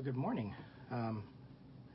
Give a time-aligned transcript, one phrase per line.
[0.00, 0.54] Well, good morning.
[0.90, 1.24] Um,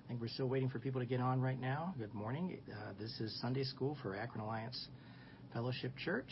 [0.05, 1.96] I think we're still waiting for people to get on right now.
[1.97, 2.60] Good morning.
[2.71, 4.89] Uh, this is Sunday School for Akron Alliance
[5.53, 6.29] Fellowship Church.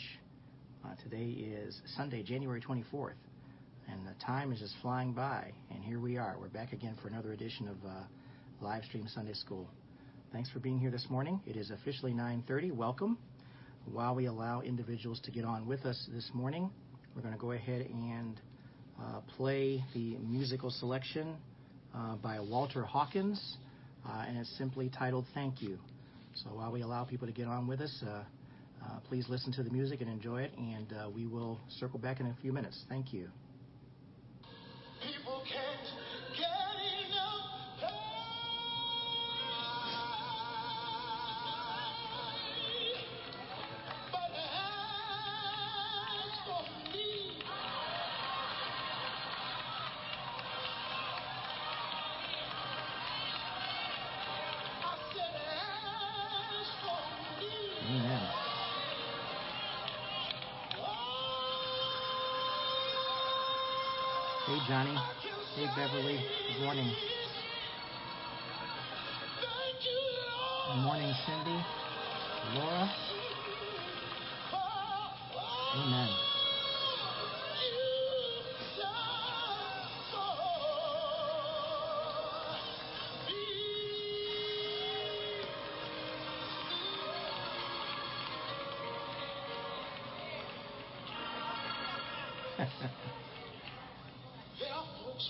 [0.84, 3.14] Uh, today is Sunday, January 24th,
[3.90, 5.50] and the time is just flying by.
[5.74, 6.36] And here we are.
[6.38, 8.02] We're back again for another edition of uh,
[8.60, 9.68] live stream Sunday School.
[10.32, 11.40] Thanks for being here this morning.
[11.44, 12.70] It is officially 9:30.
[12.70, 13.18] Welcome.
[13.90, 16.70] While we allow individuals to get on with us this morning,
[17.16, 18.40] we're going to go ahead and
[19.02, 21.34] uh, play the musical selection
[22.22, 23.56] by Walter Hawkins,
[24.06, 25.78] uh, and it's simply titled Thank You.
[26.34, 29.62] So while we allow people to get on with us, uh, uh, please listen to
[29.62, 32.84] the music and enjoy it, and uh, we will circle back in a few minutes.
[32.88, 33.28] Thank you.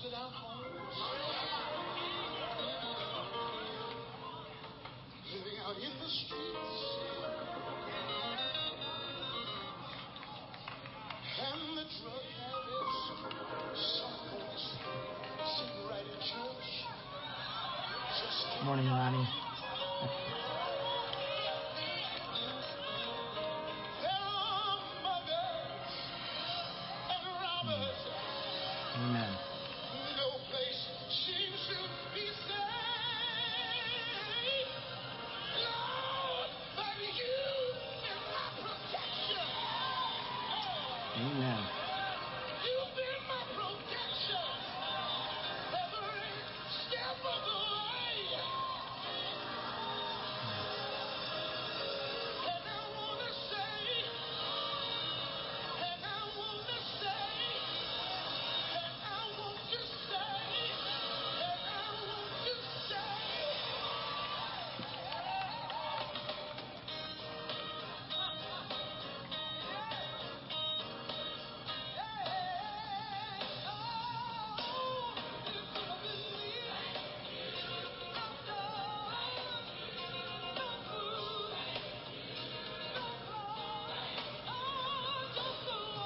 [0.03, 0.97] Without homes,
[5.31, 6.74] living out in the streets,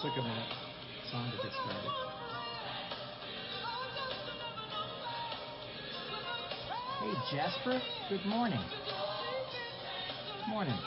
[0.01, 0.53] Took a minute.
[1.11, 1.91] Song to get started.
[7.01, 7.83] Hey, Jasper.
[8.09, 8.61] Good morning.
[10.49, 10.79] Morning.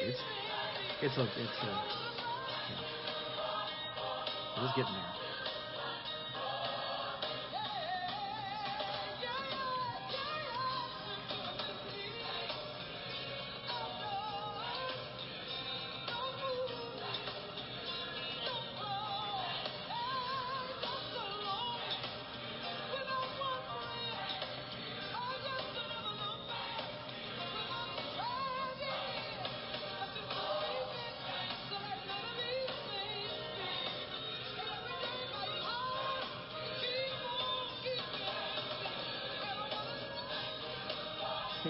[0.00, 0.18] It's
[1.02, 1.76] it's a it's a yeah.
[4.56, 5.21] It was getting there.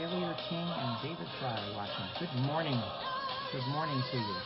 [0.03, 2.11] Taylor King and David Fry watching.
[2.19, 2.75] Good morning.
[3.53, 4.37] Good morning to you.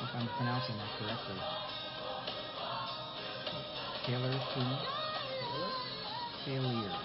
[0.00, 1.36] If I'm pronouncing that correctly.
[4.06, 4.78] Taylor King.
[6.46, 6.96] Taylor.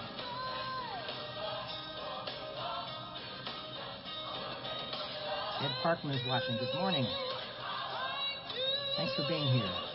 [5.60, 6.56] Ed Parkman is watching.
[6.56, 7.06] Good morning.
[8.96, 9.93] Thanks for being here.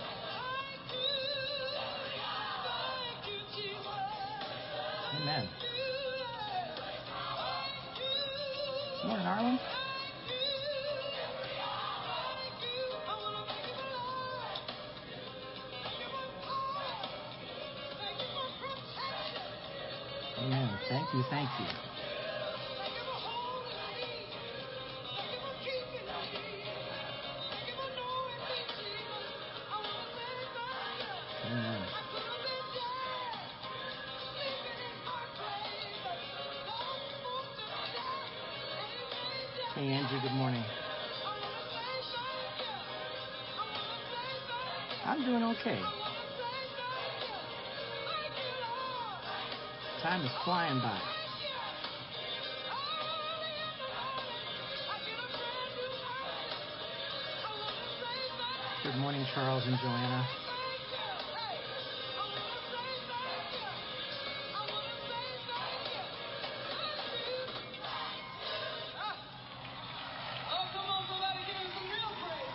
[72.27, 72.49] Praise.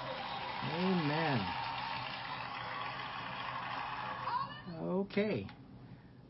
[0.79, 1.41] Amen.
[4.82, 5.46] Okay.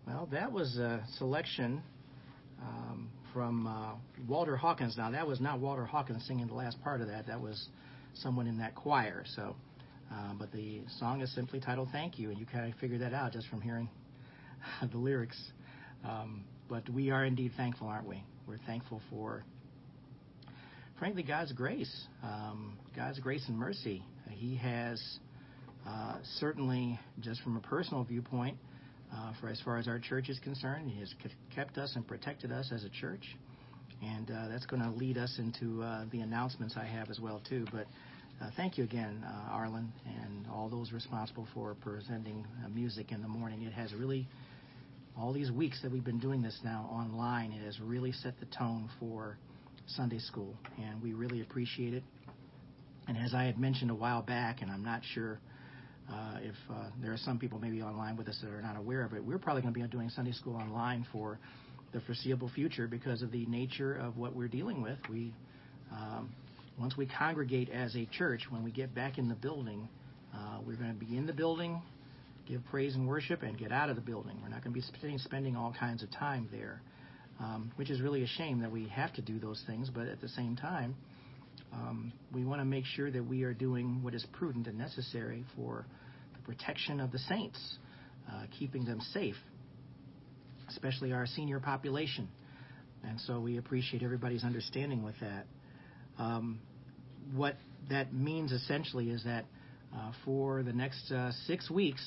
[0.07, 1.83] Well, that was a selection
[2.61, 3.95] um, from uh,
[4.29, 4.97] Walter Hawkins.
[4.97, 7.27] Now, that was not Walter Hawkins singing the last part of that.
[7.27, 7.69] That was
[8.15, 9.25] someone in that choir.
[9.35, 9.57] So,
[10.13, 13.15] uh, but the song is simply titled "Thank You," and you kind of figured that
[13.15, 13.89] out just from hearing
[14.91, 15.41] the lyrics.
[16.05, 18.23] Um, but we are indeed thankful, aren't we?
[18.47, 19.45] We're thankful for,
[20.99, 24.03] frankly, God's grace, um, God's grace and mercy.
[24.31, 25.01] He has
[25.87, 28.57] uh, certainly, just from a personal viewpoint,
[29.15, 31.15] uh, for as far as our church is concerned, He has
[31.55, 33.37] kept us and protected us as a church,
[34.03, 37.41] and uh, that's going to lead us into uh, the announcements I have as well
[37.49, 37.67] too.
[37.73, 37.87] But
[38.57, 43.29] thank you again, uh, Arlen, and all those responsible for presenting uh, music in the
[43.29, 43.63] morning.
[43.63, 44.27] It has really
[45.17, 48.47] all these weeks that we've been doing this now online, it has really set the
[48.47, 49.39] tone for
[49.87, 52.03] Sunday school, and we really appreciate it.
[53.07, 55.39] And as I had mentioned a while back, and I'm not sure
[56.11, 59.05] uh, if uh, there are some people maybe online with us that are not aware
[59.05, 61.39] of it, we're probably going to be doing Sunday school online for
[61.93, 64.99] the foreseeable future because of the nature of what we're dealing with.
[65.09, 65.33] We
[65.93, 66.31] um,
[66.79, 69.89] once we congregate as a church, when we get back in the building,
[70.35, 71.81] uh, we're going to be in the building,
[72.49, 74.37] give praise and worship, and get out of the building.
[74.43, 76.83] We're not going to be spending, spending all kinds of time there,
[77.39, 79.89] um, which is really a shame that we have to do those things.
[79.89, 80.97] But at the same time,
[81.73, 85.45] um, we want to make sure that we are doing what is prudent and necessary
[85.57, 85.87] for
[86.35, 87.59] the protection of the saints,
[88.31, 89.37] uh, keeping them safe,
[90.69, 92.29] especially our senior population.
[93.05, 95.47] And so we appreciate everybody's understanding with that.
[96.19, 96.61] Um,
[97.35, 97.57] what
[97.91, 99.45] that means essentially is that
[99.95, 102.05] uh, for the next uh, six weeks,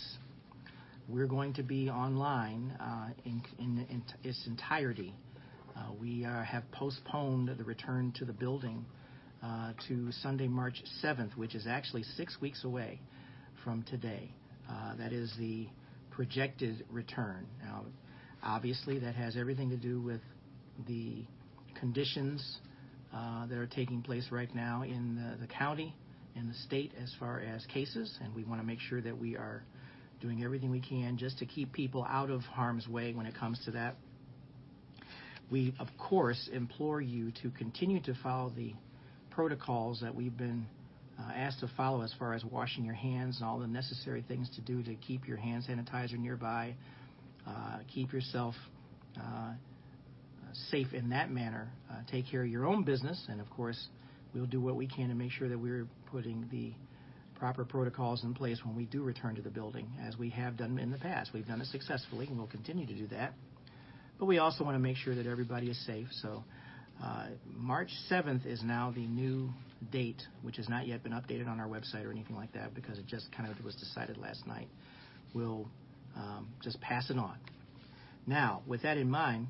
[1.08, 5.14] we're going to be online uh, in, in, in its entirety.
[5.76, 8.86] Uh, we uh, have postponed the return to the building
[9.44, 13.00] uh, to Sunday, March 7th, which is actually six weeks away
[13.64, 14.32] from today.
[14.98, 15.68] That is the
[16.12, 17.46] projected return.
[17.64, 17.86] Now,
[18.44, 20.22] obviously, that has everything to do with
[20.88, 21.24] the
[21.80, 22.58] conditions
[23.12, 25.96] that are taking place right now in the, county,
[26.36, 29.36] in the state, as far as cases, and we want to make sure that we
[29.36, 29.64] are
[30.22, 33.60] doing everything we can just to keep people out of harm's way when it comes
[33.66, 33.96] to that.
[35.50, 38.74] We, of course, implore you to continue to follow the
[39.30, 40.66] protocols that we've been
[41.20, 44.50] uh, asked to follow as far as washing your hands and all the necessary things
[44.56, 46.76] to do to keep your hand sanitizer nearby,
[47.48, 48.56] uh, keep yourself
[49.18, 49.54] uh,
[50.72, 51.70] safe in that manner.
[51.90, 53.88] Uh, take care of your own business, and of course,
[54.34, 56.74] we'll do what we can to make sure that we're putting the
[57.40, 60.80] proper protocols in place when we do return to the building, as we have done
[60.80, 61.32] in the past.
[61.34, 63.34] We've done it successfully, and we'll continue to do that.
[64.20, 66.08] But we also want to make sure that everybody is safe.
[66.22, 66.44] So,
[67.04, 69.50] uh, March 7th is now the new
[69.92, 72.98] date, which has not yet been updated on our website or anything like that because
[72.98, 74.68] it just kind of was decided last night.
[75.36, 75.68] We'll
[76.16, 77.38] um, just pass it on.
[78.26, 79.48] Now, with that in mind,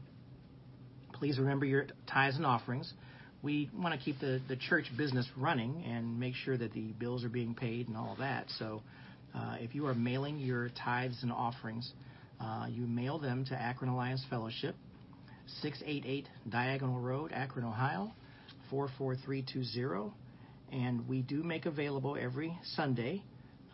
[1.20, 2.94] please remember your tithes and offerings.
[3.42, 7.24] We want to keep the, the church business running and make sure that the bills
[7.24, 8.46] are being paid and all of that.
[8.60, 8.82] So,
[9.36, 11.92] uh, if you are mailing your tithes and offerings,
[12.40, 14.76] uh, you mail them to Akron Alliance Fellowship,
[15.62, 18.12] 688 Diagonal Road, Akron, Ohio,
[18.70, 20.12] 44320.
[20.72, 23.22] And we do make available every Sunday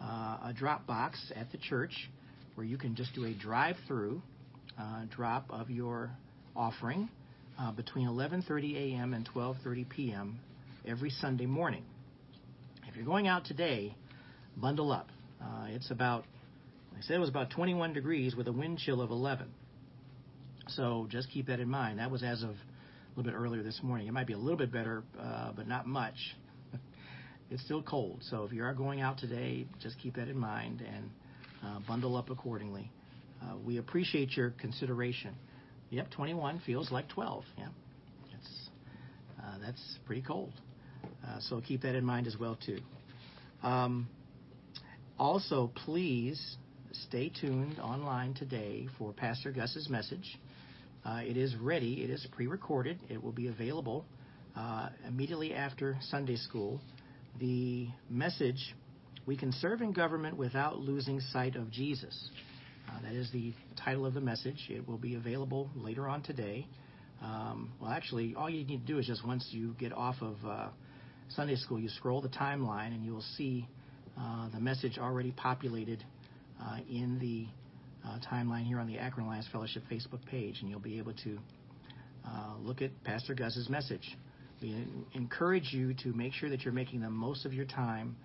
[0.02, 2.10] uh, a drop box at the church
[2.56, 4.22] where you can just do a drive through
[4.80, 6.12] uh, drop of your
[6.56, 7.10] offering
[7.60, 9.14] uh, between 11:30 a.m.
[9.14, 10.40] and 12:30 p.m.
[10.86, 11.84] every Sunday morning.
[12.88, 13.96] If you're going out today,
[14.56, 15.10] bundle up.
[15.42, 16.26] Uh, it's about,
[16.96, 19.48] I said it was about 21 degrees with a wind chill of 11.
[20.68, 22.00] So just keep that in mind.
[22.00, 22.54] That was as of a
[23.18, 24.08] little bit earlier this morning.
[24.08, 26.16] It might be a little bit better, uh, but not much.
[27.50, 28.22] it's still cold.
[28.30, 31.10] So if you are going out today, just keep that in mind and
[31.64, 32.92] uh, bundle up accordingly.
[33.42, 35.36] Uh, we appreciate your consideration.
[35.90, 37.44] Yep, 21 feels like 12.
[37.58, 37.68] Yeah,
[38.38, 38.70] it's
[39.40, 40.54] uh, that's pretty cold.
[41.26, 42.80] Uh, so keep that in mind as well too.
[43.62, 44.08] Um,
[45.20, 46.58] also, please
[46.92, 50.38] stay tuned online today for Pastor Gus's message.
[51.06, 52.04] Uh, it is ready.
[52.04, 53.00] It is pre-recorded.
[53.10, 54.06] It will be available
[54.56, 56.80] uh, immediately after Sunday school,
[57.40, 58.76] the message,
[59.26, 62.30] We Can Serve in Government Without Losing Sight of Jesus.
[62.94, 64.68] Uh, that is the title of the message.
[64.70, 66.68] It will be available later on today.
[67.22, 70.36] Um, well, actually, all you need to do is just once you get off of
[70.46, 70.68] uh,
[71.30, 73.68] Sunday school, you scroll the timeline and you will see
[74.20, 76.04] uh, the message already populated
[76.62, 77.48] uh, in the
[78.08, 81.40] uh, timeline here on the Akron Alliance Fellowship Facebook page, and you'll be able to
[82.62, 84.18] look at Pastor Gus's message.
[84.62, 88.16] We encourage you to make sure that you're making the most of your time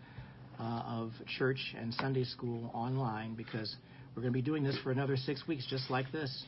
[0.59, 3.75] of church and Sunday school online because
[4.19, 6.45] we're going to be doing this for another six weeks just like this.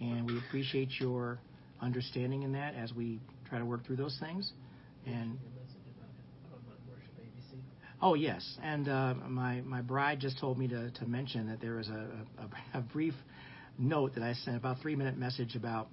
[0.00, 1.40] And we appreciate your
[1.80, 3.18] understanding in that as we
[3.48, 4.52] try to work through those things.
[5.04, 5.36] And
[8.00, 11.74] Oh yes, and uh, my my bride just told me to, to mention that there
[11.74, 12.06] was a,
[12.38, 13.14] a, a brief
[13.78, 15.88] note that I sent about three minute message about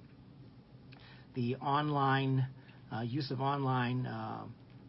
[1.34, 2.46] the online
[2.94, 4.42] uh, use of online uh,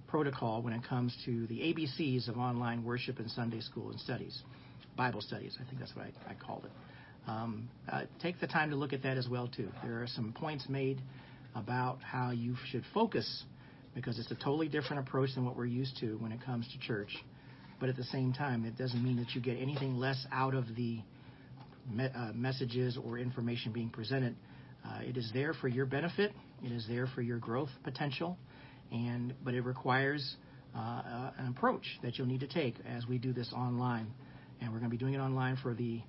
[0.08, 4.40] protocol when it comes to the ABCs of online worship and Sunday school and studies,
[4.96, 5.58] Bible studies.
[5.60, 6.72] I think that's what I, I called it.
[7.28, 9.70] Um, uh, take the time to look at that as well too.
[9.84, 11.02] There are some points made
[11.56, 13.44] about how you should focus
[13.94, 16.80] because it's a totally different approach than what we're used to when it comes to
[16.80, 17.16] church.
[17.80, 20.76] But at the same time, it doesn't mean that you get anything less out of
[20.76, 21.00] the
[21.90, 24.36] me- uh, messages or information being presented.
[24.86, 26.32] Uh, it is there for your benefit.
[26.64, 28.38] It is there for your growth potential,
[28.92, 30.36] and but it requires
[30.76, 34.08] uh, uh an approach that you'll need to take as we do this online.
[34.62, 36.02] And we're going to be doing it online for the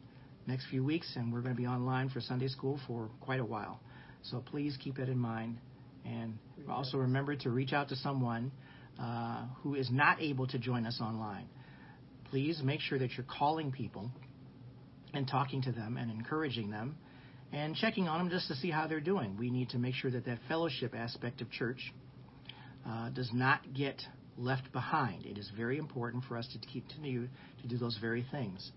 [0.46, 3.44] next few weeks, and we're going to be online for Sunday school for quite a
[3.44, 3.80] while.
[4.22, 5.58] So please keep that in mind
[6.04, 8.52] and also remember to reach out to someone
[9.00, 11.46] uh, who is not able to join us online.
[12.30, 14.10] Please make sure that you're calling people
[15.12, 16.96] and talking to them and encouraging them
[17.52, 19.36] and checking on them just to see how they're doing.
[19.38, 21.92] We need to make sure that that fellowship aspect of church
[22.88, 24.00] uh, does not get
[24.42, 25.26] left behind.
[25.26, 27.28] It is very important for us to continue
[27.62, 28.70] to do those very things.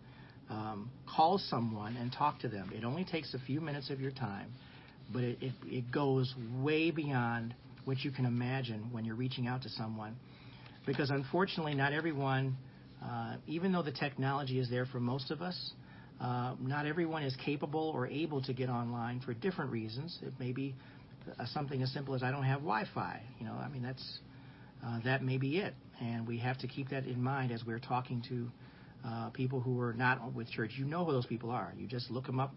[0.49, 2.71] Um, call someone and talk to them.
[2.75, 4.51] It only takes a few minutes of your time
[5.13, 7.53] but it, it, it goes way beyond
[7.85, 10.15] what you can imagine when you're reaching out to someone.
[10.85, 12.55] Because unfortunately, not everyone,
[13.03, 15.71] uh, even though the technology is there for most of us,
[16.21, 20.17] uh, not everyone is capable or able to get online for different reasons.
[20.21, 20.73] It may be
[21.39, 23.21] uh, something as simple as I don't have Wi-Fi.
[23.39, 24.19] You know, I mean that's
[24.85, 27.79] uh, that may be it, and we have to keep that in mind as we're
[27.79, 28.49] talking to
[29.07, 30.71] uh, people who are not with church.
[30.77, 31.73] You know who those people are.
[31.77, 32.53] You just look them up,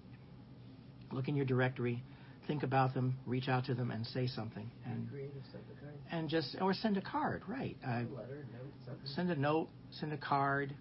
[1.12, 2.02] look in your directory,
[2.46, 4.70] think about them, reach out to them, and say something.
[4.86, 5.94] And creative, send a card.
[6.10, 7.76] and just or send a card, right?
[7.86, 9.06] Uh, a letter, note, something.
[9.14, 10.74] send a note, send a card.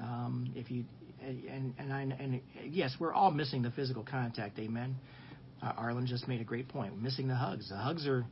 [0.00, 0.84] Um, if you
[1.20, 4.58] and and I and yes, we're all missing the physical contact.
[4.58, 4.96] Amen.
[5.62, 6.92] Uh, Arlen just made a great point.
[6.92, 7.68] We're missing the hugs.
[7.68, 8.24] The hugs are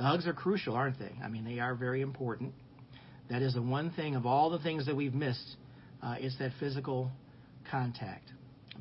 [0.00, 1.12] the hugs are crucial, aren't they?
[1.22, 2.54] I mean, they are very important.
[3.28, 5.56] That is the one thing of all the things that we've missed.
[6.02, 7.10] Uh, is that physical
[7.70, 8.24] contact.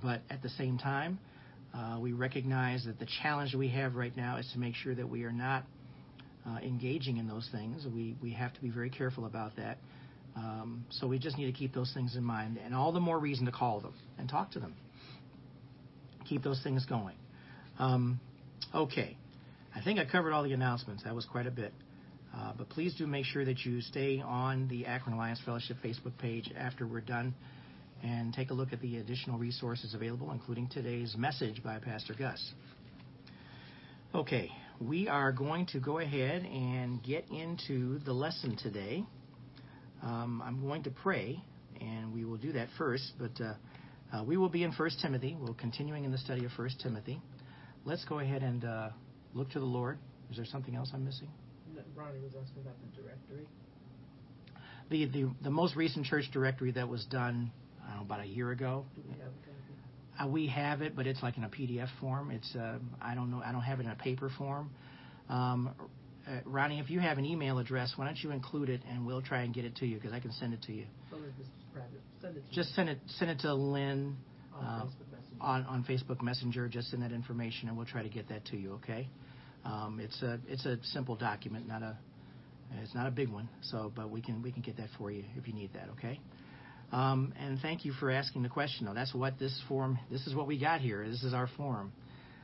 [0.02, 1.20] But at the same time,
[1.74, 5.10] uh, we recognize that the challenge we have right now is to make sure that
[5.10, 5.66] we are not
[6.48, 7.86] uh, engaging in those things.
[7.94, 9.80] We, we have to be very careful about that.
[10.38, 13.20] Um, so we just need to keep those things in mind, and all the more
[13.20, 14.74] reason to call them and talk to them.
[16.30, 17.18] Keep those things going.
[17.78, 18.22] Um,
[18.74, 19.18] okay,
[19.76, 21.04] I think I covered all the announcements.
[21.04, 21.74] That was quite a bit.
[22.36, 26.18] Uh, but please do make sure that you stay on the Akron Alliance Fellowship Facebook
[26.18, 27.34] page after we're done
[28.04, 32.54] and take a look at the additional resources available, including today's message by Pastor Gus.
[34.16, 34.50] Okay,
[34.80, 39.04] we are going to go ahead and get into the lesson today.
[40.02, 41.44] Um, I'm going to pray,
[41.82, 43.54] and we will do that first, but uh,
[44.14, 45.38] uh, we will be in 1 Timothy.
[45.40, 47.22] We're continuing in the study of 1 Timothy.
[47.86, 48.90] Let's go ahead and uh,
[49.34, 49.98] look to the Lord.
[50.32, 51.28] Is there something else I'm missing?
[51.96, 53.48] Ronnie was asking about the directory.
[54.90, 57.52] The, the, the most recent church directory that was done
[57.84, 58.86] I don't know, about a year ago.
[58.96, 59.32] Do we have?
[60.20, 62.32] Uh, we have it, but it's like in a PDF form.
[62.32, 63.42] It's uh, I don't know.
[63.44, 64.70] I don't have it in a paper form.
[65.30, 65.70] Um,
[66.28, 69.22] uh, Ronnie, if you have an email address, why don't you include it, and we'll
[69.22, 70.86] try and get it to you because I can send it to you.
[71.38, 71.50] Just.
[72.22, 74.18] Send it to Just me send it send it to Lynn
[74.54, 75.09] on uh, Facebook.
[75.42, 76.68] On on Facebook Messenger.
[76.68, 78.74] Just send that information, and we'll try to get that to you.
[78.84, 79.08] Okay?
[79.66, 81.98] Um, it's a it's a simple document, not a
[82.82, 83.50] it's not a big one.
[83.62, 85.90] So, but we can we can get that for you if you need that.
[85.98, 86.20] Okay?
[86.92, 88.86] Um, and thank you for asking the question.
[88.86, 90.00] Though that's what this form.
[90.12, 91.08] This is what we got here.
[91.08, 91.92] This is our form.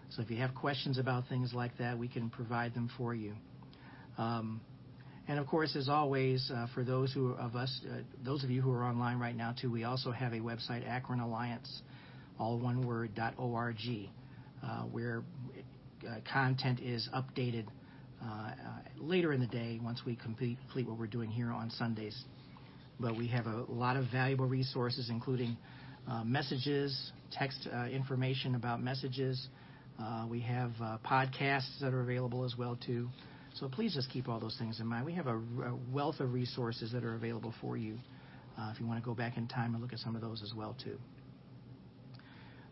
[0.09, 3.33] So if you have questions about things like that, we can provide them for you.
[4.17, 4.61] Um,
[5.27, 8.61] and of course, as always, uh, for those who of us, uh, those of you
[8.61, 11.81] who are online right now too, we also have a website, Akron Alliance,
[12.39, 13.77] all one word, org,
[14.63, 15.23] uh, where
[16.07, 17.65] uh, content is updated
[18.23, 18.51] uh,
[18.97, 22.23] later in the day once we complete, what we're doing here on Sundays.
[22.99, 25.57] But we have a lot of valuable resources, including
[26.23, 29.47] messages, text information about messages.
[30.29, 30.71] We have
[31.05, 33.09] podcasts that are available as well too.
[33.53, 35.05] So please just keep all those things in mind.
[35.05, 35.41] We have a,
[35.91, 37.97] wealth of resources that are available for you
[38.71, 40.53] if you want to go back in time and look at some of those as
[40.55, 40.97] well too.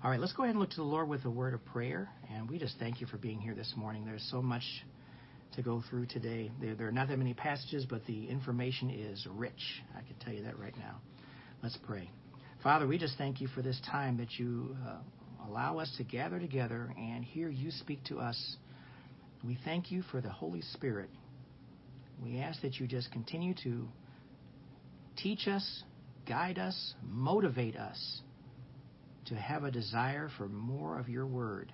[0.04, 2.10] All right, let's go ahead and look to the Lord with a word of prayer.
[2.30, 4.04] And we just thank you for being here this morning.
[4.04, 4.64] There's so much
[5.56, 6.52] to go through today.
[6.60, 9.82] There, there are not that many passages, but the information is rich.
[9.96, 11.00] I can tell you that right now.
[11.64, 12.12] Let's pray.
[12.62, 14.98] Father, we just thank you for this time that you uh,
[15.48, 18.58] allow us to gather together and hear you speak to us.
[19.42, 21.12] We thank you for the Holy Spirit.
[22.22, 23.88] We ask that you just continue to
[25.16, 25.84] teach us,
[26.28, 28.20] guide us, motivate us
[29.26, 31.72] to have a desire for more of your word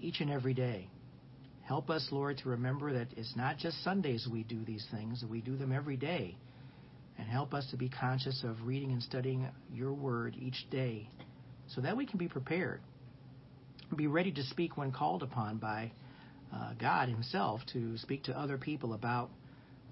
[0.00, 0.88] each and every day.
[1.62, 5.40] Help us, Lord, to remember that it's not just Sundays we do these things, we
[5.40, 6.36] do them every day.
[7.18, 11.10] And help us to be conscious of reading and studying your word each day
[11.66, 12.80] so that we can be prepared.
[13.96, 15.90] Be ready to speak when called upon by
[16.54, 19.30] uh, God Himself to speak to other people about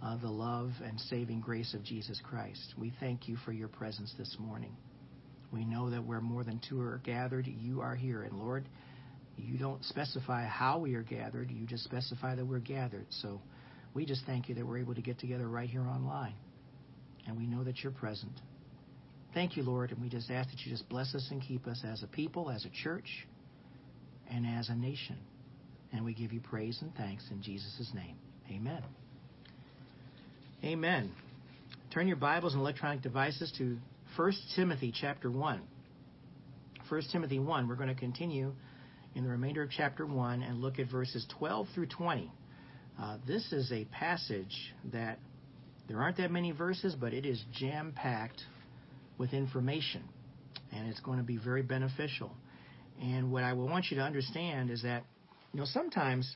[0.02, 2.74] uh, the love and saving grace of Jesus Christ.
[2.78, 4.76] We thank you for your presence this morning.
[5.52, 8.22] We know that where more than two are gathered, you are here.
[8.22, 8.64] And Lord,
[9.36, 13.06] you don't specify how we are gathered, you just specify that we're gathered.
[13.10, 13.40] So
[13.94, 16.34] we just thank you that we're able to get together right here online.
[17.26, 18.32] And we know that you're present.
[19.34, 21.82] Thank you, Lord, and we just ask that you just bless us and keep us
[21.84, 23.26] as a people, as a church,
[24.30, 25.18] and as a nation.
[25.92, 28.16] And we give you praise and thanks in Jesus' name.
[28.50, 28.82] Amen.
[30.64, 31.12] Amen.
[31.92, 33.76] Turn your Bibles and electronic devices to
[34.16, 35.60] 1 Timothy chapter 1.
[36.88, 37.68] 1 Timothy 1.
[37.68, 38.54] We're going to continue
[39.14, 42.32] in the remainder of chapter 1 and look at verses 12 through 20.
[42.98, 45.18] Uh, this is a passage that
[45.86, 48.40] there aren't that many verses, but it is jam packed
[49.18, 50.02] with information,
[50.72, 52.32] and it's going to be very beneficial.
[53.02, 55.04] And what I will want you to understand is that,
[55.52, 56.34] you know, sometimes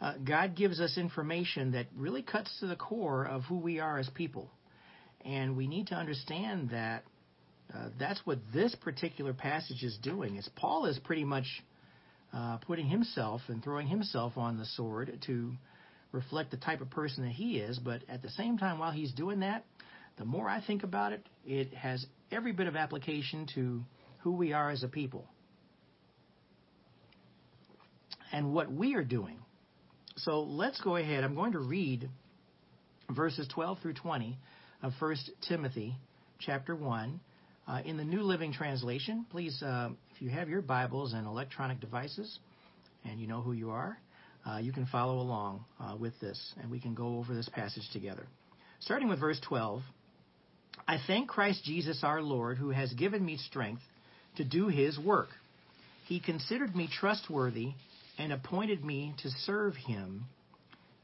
[0.00, 3.98] uh, God gives us information that really cuts to the core of who we are
[3.98, 4.50] as people.
[5.24, 7.04] And we need to understand that
[7.74, 10.36] uh, that's what this particular passage is doing.
[10.36, 11.46] Is Paul is pretty much
[12.32, 15.52] uh, putting himself and throwing himself on the sword to
[16.12, 17.78] reflect the type of person that he is.
[17.78, 19.64] But at the same time, while he's doing that,
[20.18, 23.82] the more I think about it, it has every bit of application to
[24.20, 25.26] who we are as a people
[28.32, 29.38] and what we are doing.
[30.16, 31.24] So let's go ahead.
[31.24, 32.08] I'm going to read
[33.10, 34.38] verses 12 through 20
[34.84, 35.16] of 1
[35.48, 35.96] Timothy
[36.38, 37.18] chapter 1
[37.66, 39.24] uh, in the New Living Translation.
[39.30, 42.38] Please, uh, if you have your Bibles and electronic devices
[43.02, 43.96] and you know who you are,
[44.46, 47.88] uh, you can follow along uh, with this and we can go over this passage
[47.94, 48.26] together.
[48.80, 49.80] Starting with verse 12
[50.86, 53.80] I thank Christ Jesus our Lord who has given me strength
[54.36, 55.28] to do his work.
[56.08, 57.68] He considered me trustworthy
[58.18, 60.26] and appointed me to serve him,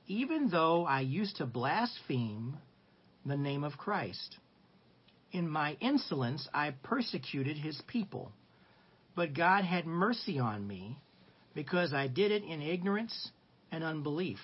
[0.07, 2.59] even though I used to blaspheme
[3.24, 4.37] the name of Christ.
[5.33, 8.33] In my insolence, I persecuted his people,
[9.14, 10.98] but God had mercy on me
[11.54, 13.30] because I did it in ignorance
[13.70, 14.38] and unbelief.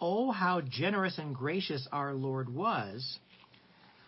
[0.00, 3.18] Oh, how generous and gracious our Lord was!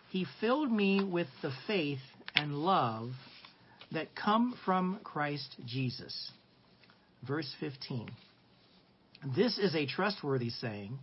[0.09, 1.99] He filled me with the faith
[2.35, 3.11] and love
[3.91, 6.31] that come from Christ Jesus.
[7.27, 8.09] Verse 15.
[9.35, 10.97] This is a trustworthy saying,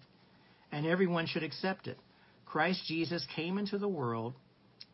[0.72, 1.98] and everyone should accept it.
[2.46, 4.34] Christ Jesus came into the world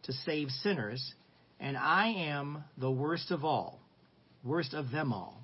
[0.05, 1.15] to save sinners,
[1.61, 3.79] and I am the worst of all,
[4.43, 5.39] worst of them all.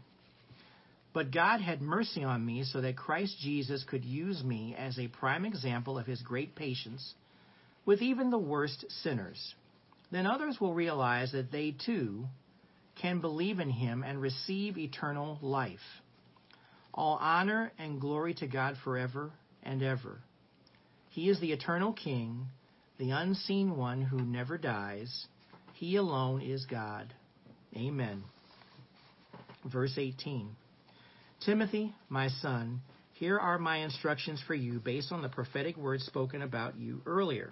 [1.12, 5.08] But God had mercy on me so that Christ Jesus could use me as a
[5.08, 7.14] prime example of his great patience
[7.86, 9.54] with even the worst sinners.
[10.10, 12.26] Then others will realize that they too
[13.00, 15.78] can believe in him and receive eternal life.
[16.92, 19.30] All honor and glory to God forever
[19.62, 20.18] and ever.
[21.18, 22.46] He is the eternal King,
[22.96, 25.26] the unseen one who never dies.
[25.72, 27.12] He alone is God.
[27.76, 28.22] Amen.
[29.64, 30.54] Verse 18
[31.44, 32.82] Timothy, my son,
[33.14, 37.50] here are my instructions for you based on the prophetic words spoken about you earlier.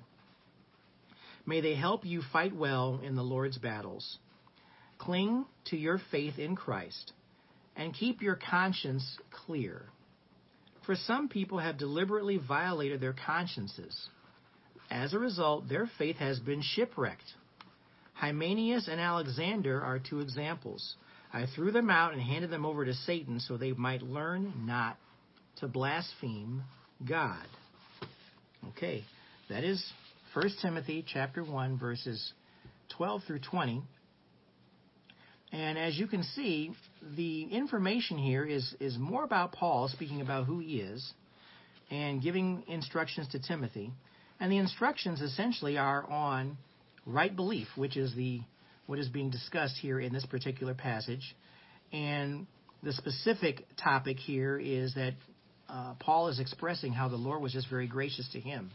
[1.44, 4.18] May they help you fight well in the Lord's battles.
[4.98, 7.12] Cling to your faith in Christ
[7.74, 9.86] and keep your conscience clear.
[10.86, 14.08] For some people have deliberately violated their consciences.
[14.88, 17.34] As a result, their faith has been shipwrecked.
[18.14, 20.94] Hymenaeus and Alexander are two examples.
[21.32, 24.96] I threw them out and handed them over to Satan so they might learn not
[25.56, 26.62] to blaspheme
[27.06, 27.46] God.
[28.68, 29.04] Okay,
[29.50, 29.84] that is
[30.34, 32.32] 1 Timothy chapter 1 verses
[32.96, 33.82] 12 through 20.
[35.56, 36.72] And as you can see,
[37.16, 41.14] the information here is, is more about Paul speaking about who he is
[41.90, 43.90] and giving instructions to Timothy.
[44.38, 46.58] And the instructions essentially are on
[47.06, 48.42] right belief, which is the
[48.84, 51.34] what is being discussed here in this particular passage.
[51.90, 52.46] And
[52.82, 55.14] the specific topic here is that
[55.70, 58.72] uh, Paul is expressing how the Lord was just very gracious to him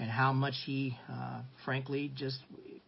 [0.00, 2.40] and how much he, uh, frankly, just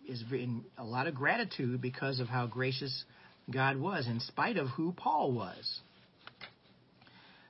[0.09, 3.05] is in a lot of gratitude because of how gracious
[3.51, 5.81] God was, in spite of who Paul was.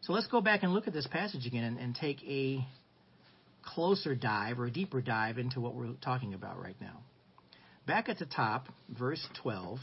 [0.02, 2.66] So let's go back and look at this passage again and, and take a
[3.62, 7.00] closer dive or a deeper dive into what we're talking about right now.
[7.86, 9.78] Back at the top, verse 12.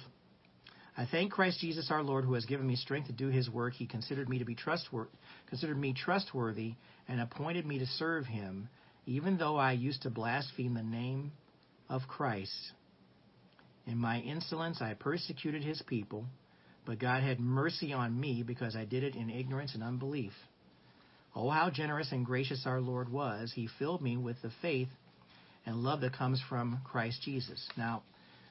[0.97, 3.73] I thank Christ Jesus our Lord who has given me strength to do his work.
[3.73, 5.12] He considered me to be trustworthy,
[5.47, 6.73] considered me trustworthy
[7.08, 8.67] and appointed me to serve him,
[9.05, 11.32] even though I used to blaspheme the name
[11.89, 12.71] of Christ.
[13.86, 16.25] In my insolence I persecuted his people,
[16.86, 20.34] but God had mercy on me because I did it in ignorance and unbelief.
[21.36, 23.52] Oh, how generous and gracious our Lord was.
[23.54, 24.89] He filled me with the faith
[25.65, 27.67] and love that comes from Christ Jesus.
[27.78, 28.04] Now,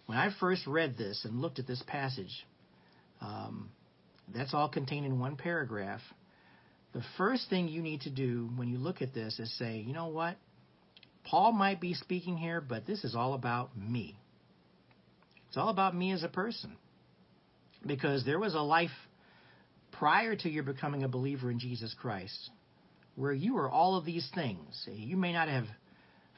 [0.07, 2.47] when I first read this and looked at this passage,
[3.21, 3.71] um,
[4.33, 6.01] that's all contained in one paragraph.
[6.95, 9.93] The first thing you need to do when you look at this is say, you
[9.93, 10.37] know what?
[11.29, 14.19] Paul might be speaking here, but this is all about me.
[15.49, 16.77] It's all about me as a person.
[17.87, 18.91] Because there was a life
[19.93, 22.51] prior to your becoming a believer in Jesus Christ
[23.15, 24.87] where you were all of these things.
[24.87, 25.65] You may not have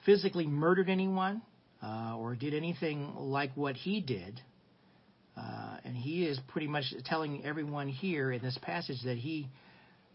[0.07, 1.42] physically murdered anyone
[1.83, 4.40] uh, or did anything like what he did.
[5.37, 9.48] Uh, and he is pretty much telling everyone here in this passage that he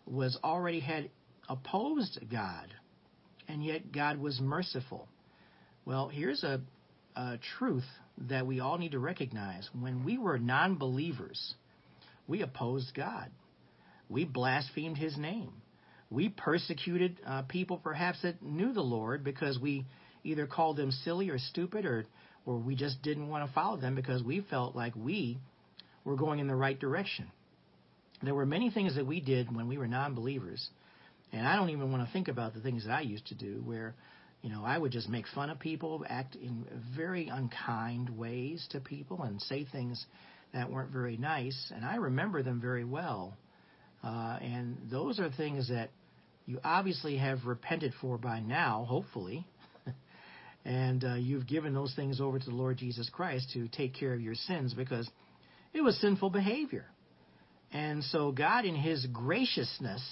[0.08, 1.10] was already had
[1.48, 2.68] opposed God,
[3.48, 5.08] and yet God was merciful.
[5.86, 6.62] Well, here's a,
[7.16, 7.86] a truth
[8.30, 9.70] that we all need to recognize.
[9.80, 11.54] When we were non believers,
[12.28, 13.30] we opposed God,
[14.10, 15.54] we blasphemed his name
[16.10, 19.86] we persecuted uh, people perhaps that knew the Lord because we
[20.24, 22.06] either called them silly or stupid or
[22.46, 25.40] or we just didn't want to follow them because we felt like we
[26.04, 27.32] were going in the right direction.
[28.22, 30.70] There were many things that we did when we were non-believers,
[31.36, 33.62] and I don't even want to think about the things that I used to do
[33.66, 33.94] where
[34.46, 38.80] you know, I would just make fun of people, act in very unkind ways to
[38.80, 40.06] people, and say things
[40.54, 41.72] that weren't very nice.
[41.76, 43.36] And I remember them very well.
[44.04, 45.90] Uh, and those are things that
[46.46, 49.48] you obviously have repented for by now, hopefully.
[50.64, 54.14] and uh, you've given those things over to the Lord Jesus Christ to take care
[54.14, 55.10] of your sins because
[55.74, 56.86] it was sinful behavior.
[57.74, 60.04] And so God, in His graciousness,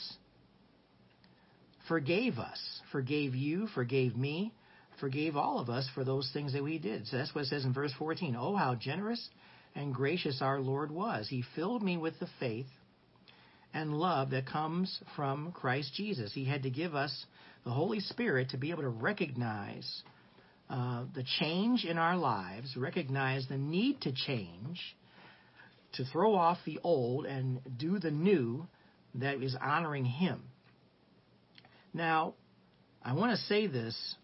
[1.88, 4.54] forgave us, forgave you, forgave me,
[5.00, 7.08] forgave all of us for those things that we did.
[7.08, 8.36] So that's what it says in verse 14.
[8.40, 9.30] Oh, how generous
[9.76, 11.28] and gracious our Lord was.
[11.28, 12.68] He filled me with the faith
[13.74, 16.32] and love that comes from Christ Jesus.
[16.34, 17.26] He had to give us
[17.66, 20.04] the Holy Spirit to be able to recognize
[20.70, 24.80] uh, the change in our lives, recognize the need to change,
[25.94, 28.66] to throw off the old and do the new
[29.16, 30.42] that is honoring Him.
[31.94, 32.34] Now,
[33.04, 34.16] I want to say this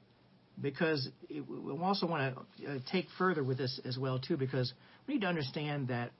[0.61, 4.73] because we also want to uh, take further with this as well too, because
[5.07, 6.11] we need to understand that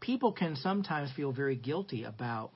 [0.00, 2.50] people can sometimes feel very guilty about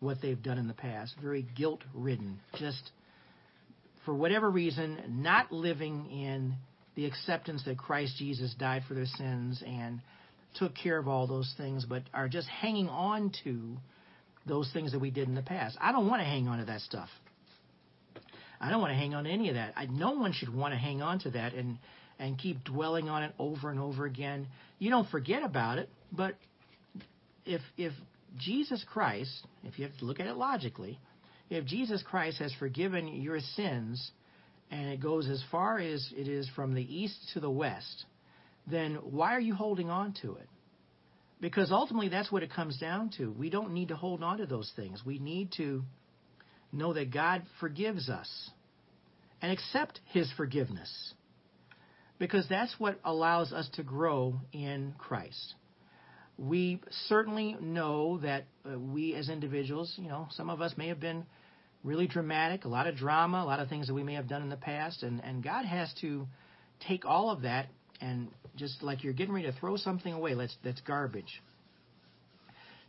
[0.00, 2.90] what they've done in the past, very guilt ridden, just
[4.04, 6.54] for whatever reason, not living in
[6.94, 10.00] the acceptance that Christ Jesus died for their sins and
[10.54, 13.76] took care of all those things, but are just hanging on to
[14.46, 15.76] those things that we did in the past.
[15.80, 17.08] I don't want to hang on to that stuff.
[18.60, 19.74] I don't want to hang on to any of that.
[19.76, 21.78] I, no one should want to hang on to that and
[22.18, 24.46] and keep dwelling on it over and over again.
[24.78, 26.34] You don't forget about it, but
[27.44, 27.92] if if
[28.38, 30.98] Jesus Christ, if you have to look at it logically,
[31.50, 34.10] if Jesus Christ has forgiven your sins
[34.70, 38.04] and it goes as far as it is from the east to the west,
[38.66, 40.48] then why are you holding on to it?
[41.40, 43.30] Because ultimately that's what it comes down to.
[43.30, 45.02] We don't need to hold on to those things.
[45.04, 45.82] We need to
[46.72, 48.50] know that God forgives us
[49.42, 51.14] and accept his forgiveness.
[52.18, 55.54] Because that's what allows us to grow in Christ
[56.38, 61.00] we certainly know that uh, we as individuals, you know, some of us may have
[61.00, 61.24] been
[61.82, 64.42] really dramatic, a lot of drama, a lot of things that we may have done
[64.42, 66.26] in the past, and, and God has to
[66.86, 67.68] take all of that
[68.00, 71.42] and just like you're getting ready to throw something away, let's that's garbage.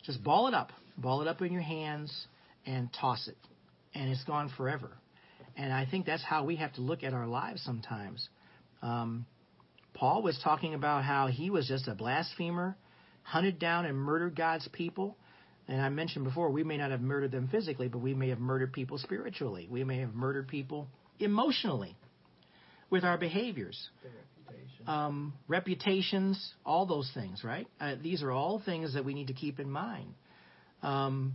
[0.06, 2.28] Just ball it up, ball it up in your hands,
[2.66, 3.38] and toss it,
[3.94, 4.90] and it's gone forever.
[5.56, 8.30] And I think that's how we have to look at our lives sometimes.
[8.82, 9.26] Um,
[9.94, 12.78] Paul was talking about how he was just a blasphemer,
[13.24, 15.18] hunted down and murdered God's people.
[15.68, 18.40] And I mentioned before, we may not have murdered them physically, but we may have
[18.40, 19.68] murdered people spiritually.
[19.70, 20.88] We may have murdered people
[21.20, 21.98] emotionally
[22.90, 23.90] with our behaviors.
[24.88, 27.68] Um, reputations, all those things, right?
[27.80, 30.14] Uh, these are all things that we need to keep in mind.
[30.82, 31.34] Um,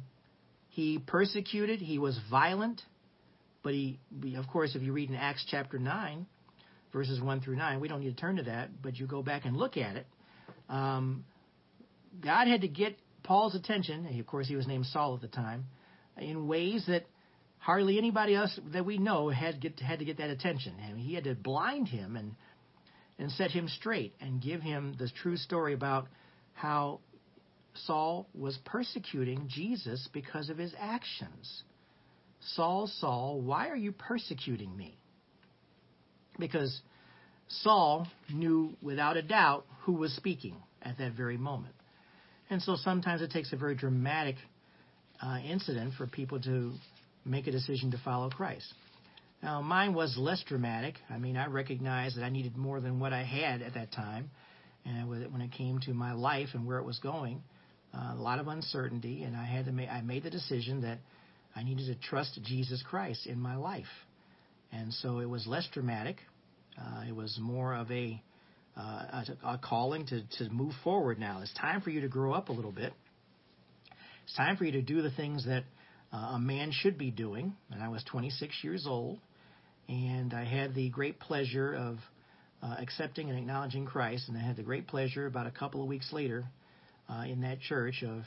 [0.68, 2.80] he persecuted, he was violent,
[3.62, 3.98] but he,
[4.36, 6.26] of course, if you read in Acts chapter 9,
[6.92, 9.44] verses 1 through 9, we don't need to turn to that, but you go back
[9.44, 10.06] and look at it.
[10.68, 11.24] Um,
[12.24, 15.66] God had to get Paul's attention, of course, he was named Saul at the time,
[16.16, 17.04] in ways that
[17.58, 20.74] hardly anybody else that we know had get had to get that attention.
[20.82, 22.34] And he had to blind him and
[23.22, 26.08] and set him straight and give him the true story about
[26.54, 26.98] how
[27.86, 31.62] Saul was persecuting Jesus because of his actions.
[32.56, 34.98] Saul, Saul, why are you persecuting me?
[36.36, 36.80] Because
[37.46, 41.76] Saul knew without a doubt who was speaking at that very moment.
[42.50, 44.34] And so sometimes it takes a very dramatic
[45.22, 46.72] uh, incident for people to
[47.24, 48.74] make a decision to follow Christ.
[49.42, 50.94] Now, mine was less dramatic.
[51.10, 54.30] I mean, I recognized that I needed more than what I had at that time.
[54.84, 57.42] And when it came to my life and where it was going,
[57.94, 60.98] uh, a lot of uncertainty, and I had to make, I made the decision that
[61.54, 63.84] I needed to trust Jesus Christ in my life.
[64.72, 66.16] And so it was less dramatic.
[66.80, 68.20] Uh, it was more of a,
[68.76, 71.40] uh, a, a calling to, to move forward now.
[71.42, 72.92] It's time for you to grow up a little bit.
[74.24, 75.64] It's time for you to do the things that
[76.12, 77.54] uh, a man should be doing.
[77.70, 79.18] And I was 26 years old,
[79.88, 81.98] and I had the great pleasure of
[82.62, 84.28] uh, accepting and acknowledging Christ.
[84.28, 86.44] And I had the great pleasure about a couple of weeks later
[87.08, 88.22] uh, in that church of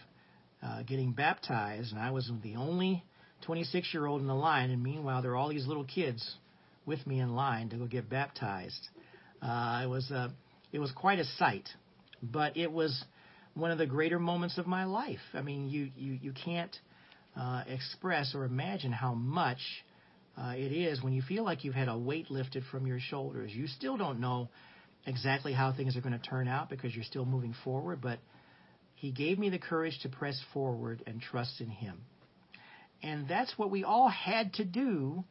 [0.62, 1.92] uh, getting baptized.
[1.92, 3.04] And I was the only
[3.46, 6.36] 26 year old in the line, and meanwhile, there are all these little kids
[6.86, 8.90] with me in line to go get baptized.
[9.42, 10.34] Uh, it was a,
[10.72, 11.68] it was quite a sight,
[12.22, 13.04] but it was
[13.54, 15.20] one of the greater moments of my life.
[15.34, 16.76] I mean, you you you can't
[17.38, 19.60] uh, express or imagine how much
[20.38, 23.52] uh, it is when you feel like you've had a weight lifted from your shoulders.
[23.54, 24.50] You still don't know
[25.06, 28.20] exactly how things are going to turn out because you're still moving forward, but
[28.96, 32.02] He gave me the courage to press forward and trust in Him.
[33.02, 35.24] And that's what we all had to do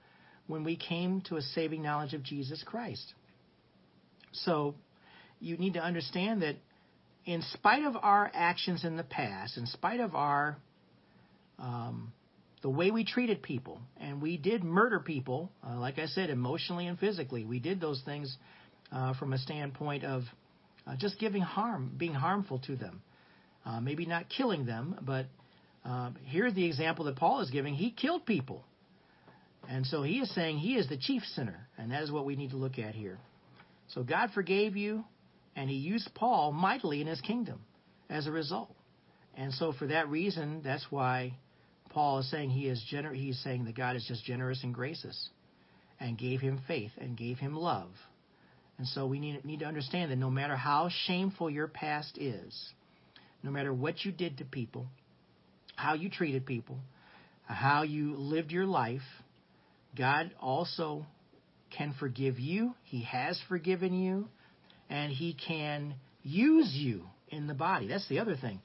[0.46, 3.14] when we came to a saving knowledge of Jesus Christ.
[4.32, 4.74] So
[5.40, 6.56] you need to understand that
[7.24, 10.56] in spite of our actions in the past, in spite of our
[11.58, 12.12] um,
[12.64, 16.86] the way we treated people, and we did murder people, uh, like I said, emotionally
[16.86, 17.44] and physically.
[17.44, 18.34] We did those things
[18.90, 20.22] uh, from a standpoint of
[20.86, 23.02] uh, just giving harm, being harmful to them.
[23.66, 25.26] Uh, maybe not killing them, but
[25.84, 27.74] uh, here's the example that Paul is giving.
[27.74, 28.64] He killed people.
[29.68, 32.34] And so he is saying he is the chief sinner, and that is what we
[32.34, 33.18] need to look at here.
[33.88, 35.04] So God forgave you,
[35.54, 37.60] and he used Paul mightily in his kingdom
[38.08, 38.74] as a result.
[39.36, 41.34] And so for that reason, that's why
[41.94, 45.28] Paul is saying he is gener- he's saying that God is just generous and gracious
[46.00, 47.88] and gave him faith and gave him love.
[48.78, 52.72] And so we need, need to understand that no matter how shameful your past is,
[53.44, 54.86] no matter what you did to people,
[55.76, 56.78] how you treated people,
[57.44, 59.02] how you lived your life,
[59.96, 61.06] God also
[61.76, 62.74] can forgive you.
[62.82, 64.28] He has forgiven you,
[64.90, 67.86] and He can use you in the body.
[67.86, 68.60] That's the other thing.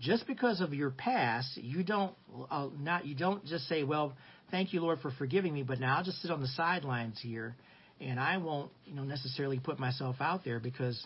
[0.00, 2.14] Just because of your past, you don't
[2.50, 4.12] uh, not you don't just say, "Well,
[4.50, 7.56] thank you, Lord, for forgiving me," but now I'll just sit on the sidelines here,
[8.00, 11.02] and I won't, you know, necessarily put myself out there because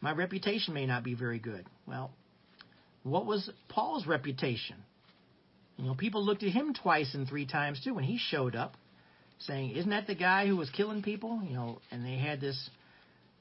[0.00, 1.66] my reputation may not be very good.
[1.86, 2.12] Well,
[3.02, 4.76] what was Paul's reputation?
[5.76, 8.76] You know, people looked at him twice and three times too when he showed up,
[9.40, 12.70] saying, "Isn't that the guy who was killing people?" You know, and they had this,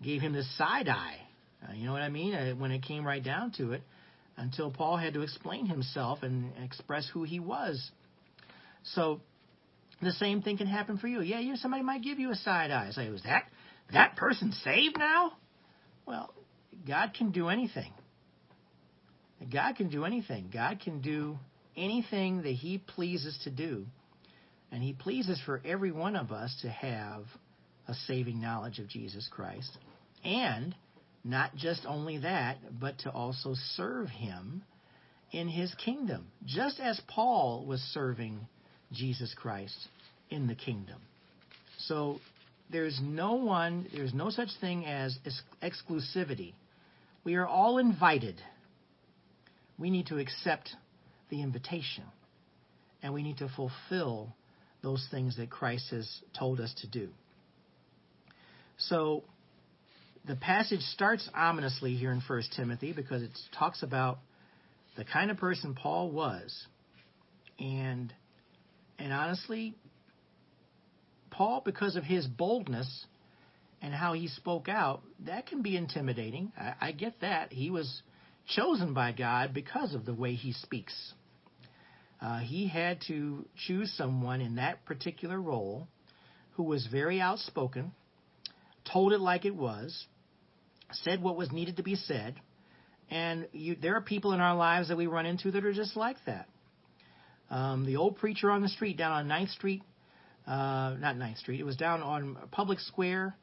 [0.02, 1.20] gave him this side eye.
[1.63, 2.34] Uh, you know what I mean?
[2.34, 3.84] Uh, when it came right down to it,
[4.41, 7.91] until Paul had to explain himself and express who he was.
[8.84, 9.21] So,
[10.01, 11.21] the same thing can happen for you.
[11.21, 12.89] Yeah, you somebody might give you a side eye.
[12.91, 13.43] Say, "Was that
[13.93, 15.34] that person saved now?"
[16.08, 16.34] Well,
[16.88, 17.93] God can do anything.
[19.51, 20.49] God can do anything.
[20.51, 21.38] God can do
[21.77, 23.86] anything that He pleases to do.
[24.71, 27.25] And He pleases for every one of us to have
[27.88, 29.77] a saving knowledge of Jesus Christ.
[30.23, 30.75] And
[31.23, 34.63] not just only that, but to also serve Him
[35.31, 38.47] in His kingdom, just as Paul was serving
[38.91, 39.88] Jesus Christ
[40.29, 40.99] in the kingdom.
[41.77, 42.19] So
[42.71, 45.17] there's no one, there's no such thing as
[45.62, 46.53] exclusivity.
[47.23, 48.41] We are all invited
[49.81, 50.69] we need to accept
[51.29, 52.03] the invitation
[53.01, 54.36] and we need to fulfill
[54.84, 56.07] those things that Christ has
[56.38, 57.10] told us to do.
[58.77, 59.23] So
[60.25, 64.19] the passage starts ominously here in 1 Timothy because it talks about
[64.95, 66.67] the kind of person Paul was.
[67.60, 68.13] And
[68.99, 69.73] and honestly,
[71.31, 73.05] Paul, because of his boldness
[73.81, 76.51] and how he spoke out, that can be intimidating.
[76.55, 77.51] I, I get that.
[77.51, 78.03] He was
[78.55, 80.93] chosen by God because of the way he speaks.
[82.21, 85.88] Uh, he had to choose someone in that particular role
[86.51, 87.91] who was very outspoken,
[88.91, 90.05] told it like it was,
[91.04, 92.36] said what was needed to be said,
[93.10, 95.95] and you, there are people in our lives that we run into that are just
[95.97, 96.47] like that.
[97.49, 99.84] Um, the old preacher on the street down on 9th Street,
[100.47, 103.36] uh, not 9th Street, it was down on Public Square,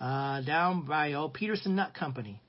[0.00, 2.40] uh, down by old Peterson Nut Company.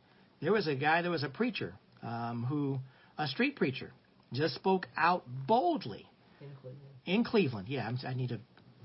[0.41, 2.77] There was a guy, there was a preacher um, who,
[3.17, 3.91] a street preacher,
[4.33, 6.05] just spoke out boldly
[6.41, 6.81] In Cleveland.
[7.05, 7.67] in Cleveland.
[7.69, 8.39] Yeah, I'm, I need to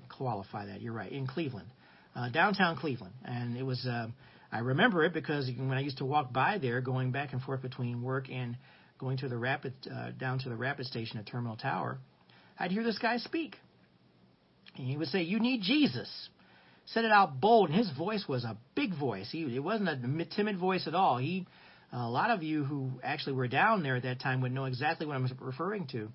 [0.08, 0.80] qualify that.
[0.80, 1.12] You're right.
[1.12, 1.68] In Cleveland,
[2.16, 3.86] uh, downtown Cleveland, and it was.
[4.52, 7.62] I remember it because when I used to walk by there, going back and forth
[7.62, 8.56] between work and
[8.98, 11.98] going to the rapid uh, down to the rapid station at Terminal Tower,
[12.58, 13.56] I'd hear this guy speak,
[14.76, 16.28] and he would say, "You need Jesus."
[16.86, 19.30] Said it out bold, and his voice was a big voice.
[19.30, 21.16] He it wasn't a timid voice at all.
[21.16, 21.46] He
[21.92, 25.06] a lot of you who actually were down there at that time would know exactly
[25.06, 26.10] what I'm referring to.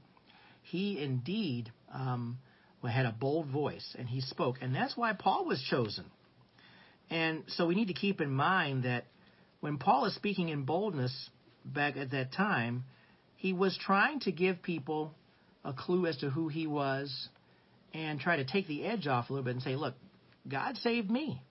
[0.64, 2.40] He indeed um,
[2.88, 6.06] had a bold voice, and he spoke, and that's why Paul was chosen.
[7.10, 9.06] And so we need to keep in mind that
[9.60, 11.30] when Paul is speaking in boldness
[11.66, 12.84] back at that time,
[13.36, 15.14] he was trying to give people
[15.64, 17.30] a clue as to who he was
[17.94, 19.96] and try to take the edge off a little bit and say, look,
[20.48, 21.42] God saved me.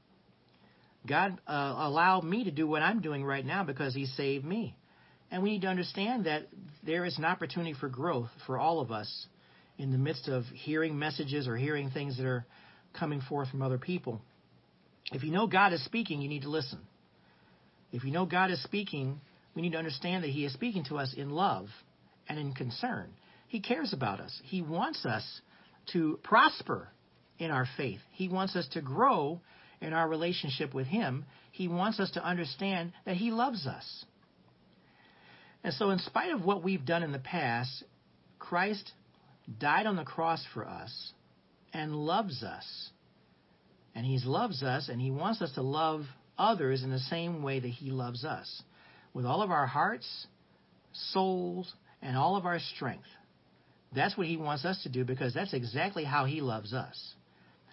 [1.07, 4.77] God uh, allowed me to do what I'm doing right now because He saved me.
[5.31, 6.49] And we need to understand that
[6.85, 9.27] there is an opportunity for growth for all of us
[9.79, 12.47] in the midst of hearing messages or hearing things that are
[12.99, 14.21] coming forth from other people.
[15.13, 16.81] If you know God is speaking, you need to listen.
[17.93, 19.21] If you know God is speaking,
[19.55, 21.69] we need to understand that He is speaking to us in love
[22.29, 23.11] and in concern.
[23.49, 24.39] He cares about us.
[24.45, 25.41] He wants us
[25.93, 26.89] to prosper
[27.39, 28.01] in our faith.
[28.13, 29.41] He wants us to grow
[29.81, 31.25] in our relationship with Him.
[31.53, 34.05] He wants us to understand that He loves us.
[35.63, 37.85] And so, in spite of what we've done in the past,
[38.39, 38.93] Christ
[39.59, 41.13] died on the cross for us
[41.73, 42.91] and loves us.
[43.97, 46.05] And He loves us and He wants us to love
[46.39, 48.63] others in the same way that He loves us
[49.15, 50.27] with all of our hearts,
[50.93, 53.09] souls, and all of our strength.
[53.95, 57.15] That's what He wants us to do because that's exactly how He loves us.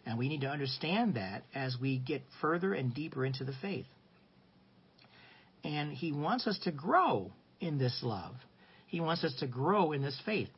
[0.06, 3.86] And we need to understand that as we get further and deeper into the faith.
[5.66, 8.36] And He wants us to grow in this love.
[8.88, 10.50] He wants us to grow in this faith.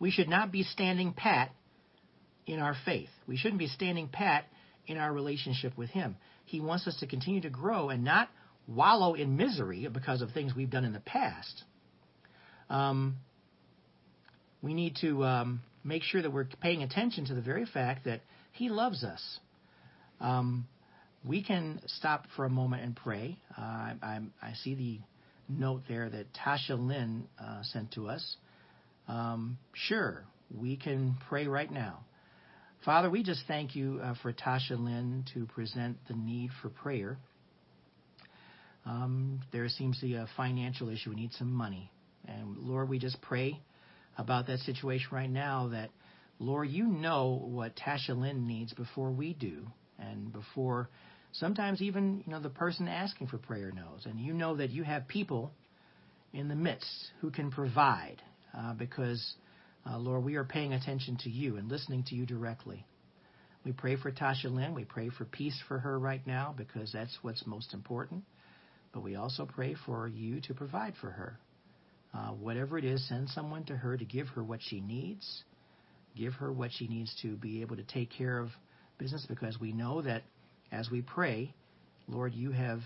[0.00, 1.52] We should not be standing pat
[2.46, 3.10] in our faith.
[3.28, 4.46] We shouldn't be standing pat
[4.86, 6.16] in our relationship with Him.
[6.44, 8.28] He wants us to continue to grow and not
[8.66, 11.64] wallow in misery because of things we've done in the past.
[12.70, 13.16] Um,
[14.62, 18.22] we need to um, make sure that we're paying attention to the very fact that
[18.52, 19.22] He loves us.
[20.20, 20.66] Um,
[21.26, 23.38] we can stop for a moment and pray.
[23.56, 25.00] Uh, I, I, I, see the
[25.48, 28.36] note there that Tasha Lynn uh, sent to us.
[29.08, 32.00] Um, sure, we can pray right now.
[32.84, 37.16] Father, we just thank you uh, for Tasha Lynn to present the need for prayer.
[38.84, 41.10] Um, there seems to be a financial issue.
[41.10, 41.90] We need some money.
[42.28, 43.58] And Lord, we just pray
[44.18, 45.90] about that situation right now that,
[46.38, 49.66] Lord, you know what Tasha Lynn needs before we do,
[49.98, 50.90] and before
[51.32, 54.82] sometimes even you know the person asking for prayer knows, and you know that you
[54.82, 55.52] have people
[56.34, 58.16] in the midst who can provide,
[58.56, 59.36] uh, because
[59.86, 62.86] uh, Lord, we are paying attention to you and listening to you directly.
[63.64, 64.74] We pray for Tasha Lynn.
[64.74, 68.24] We pray for peace for her right now because that's what's most important.
[68.92, 71.38] But we also pray for you to provide for her.
[72.12, 75.42] Uh, whatever it is, send someone to her to give her what she needs.
[76.16, 78.50] Give her what she needs to be able to take care of
[78.98, 80.22] business because we know that
[80.70, 81.52] as we pray,
[82.06, 82.80] Lord, you have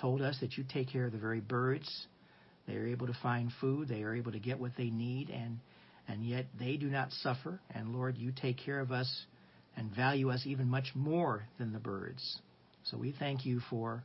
[0.00, 2.06] told us that you take care of the very birds.
[2.66, 5.58] They are able to find food, they are able to get what they need, and,
[6.08, 7.60] and yet they do not suffer.
[7.74, 9.26] And Lord, you take care of us
[9.76, 12.38] and value us even much more than the birds.
[12.84, 14.04] So we thank you for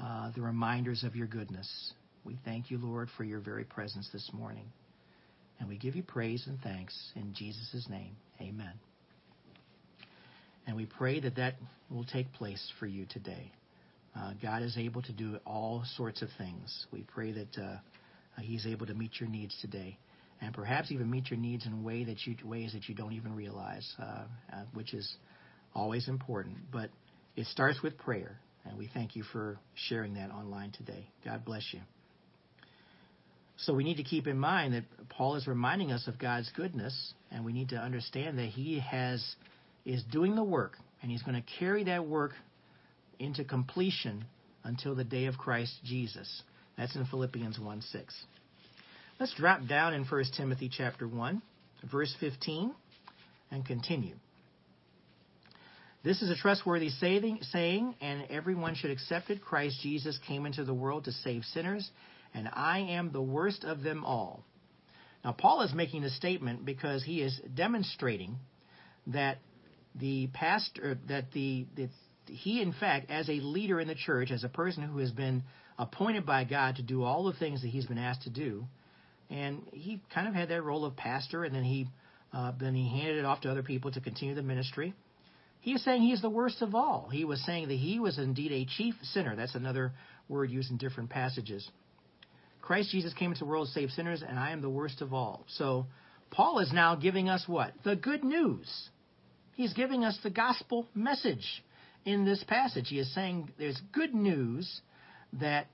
[0.00, 1.92] uh, the reminders of your goodness.
[2.24, 4.66] We thank you, Lord, for your very presence this morning.
[5.58, 8.16] And we give you praise and thanks in Jesus' name.
[8.40, 8.72] Amen.
[10.66, 11.54] And we pray that that
[11.90, 13.50] will take place for you today.
[14.16, 16.86] Uh, God is able to do all sorts of things.
[16.92, 17.76] We pray that uh,
[18.40, 19.98] He's able to meet your needs today.
[20.42, 23.34] And perhaps even meet your needs in way that you, ways that you don't even
[23.34, 25.14] realize, uh, uh, which is
[25.72, 26.56] always important.
[26.72, 26.90] But
[27.36, 31.06] it starts with prayer, and we thank you for sharing that online today.
[31.24, 31.80] God bless you.
[33.56, 37.14] So we need to keep in mind that Paul is reminding us of God's goodness,
[37.30, 39.24] and we need to understand that He has
[39.84, 42.32] is doing the work, and He's going to carry that work
[43.20, 44.24] into completion
[44.64, 46.42] until the day of Christ Jesus.
[46.76, 48.24] That's in Philippians 1 6.
[49.22, 51.40] Let's drop down in 1 Timothy chapter 1,
[51.92, 52.74] verse 15,
[53.52, 54.16] and continue.
[56.02, 59.40] This is a trustworthy saying, and everyone should accept it.
[59.40, 61.88] Christ Jesus came into the world to save sinners,
[62.34, 64.42] and I am the worst of them all.
[65.24, 68.40] Now, Paul is making this statement because he is demonstrating
[69.06, 69.38] that
[69.94, 71.88] the pastor, that the, the
[72.26, 75.44] he, in fact, as a leader in the church, as a person who has been
[75.78, 78.66] appointed by God to do all the things that he's been asked to do,
[79.32, 81.88] and he kind of had that role of pastor, and then he
[82.32, 84.94] uh, then he handed it off to other people to continue the ministry.
[85.60, 87.08] He is saying he is the worst of all.
[87.10, 89.36] He was saying that he was indeed a chief sinner.
[89.36, 89.92] That's another
[90.28, 91.68] word used in different passages.
[92.60, 95.12] Christ Jesus came into the world to save sinners, and I am the worst of
[95.12, 95.44] all.
[95.48, 95.86] So
[96.30, 97.72] Paul is now giving us what?
[97.84, 98.88] The good news.
[99.54, 101.62] He's giving us the gospel message
[102.04, 102.86] in this passage.
[102.88, 104.80] He is saying there's good news
[105.34, 105.66] that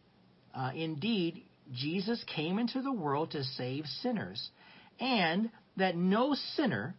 [0.55, 4.51] uh, indeed Jesus came into the world to save sinners,
[5.01, 6.95] and that no sinner,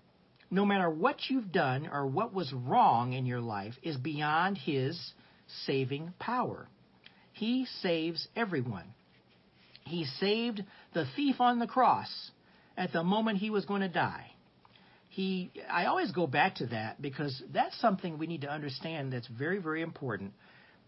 [0.51, 5.13] no matter what you've done or what was wrong in your life, is beyond his
[5.65, 6.67] saving power.
[7.33, 8.93] He saves everyone.
[9.85, 10.63] He saved
[10.93, 12.31] the thief on the cross
[12.77, 14.31] at the moment he was going to die.
[15.09, 19.27] He, I always go back to that because that's something we need to understand that's
[19.27, 20.33] very, very important.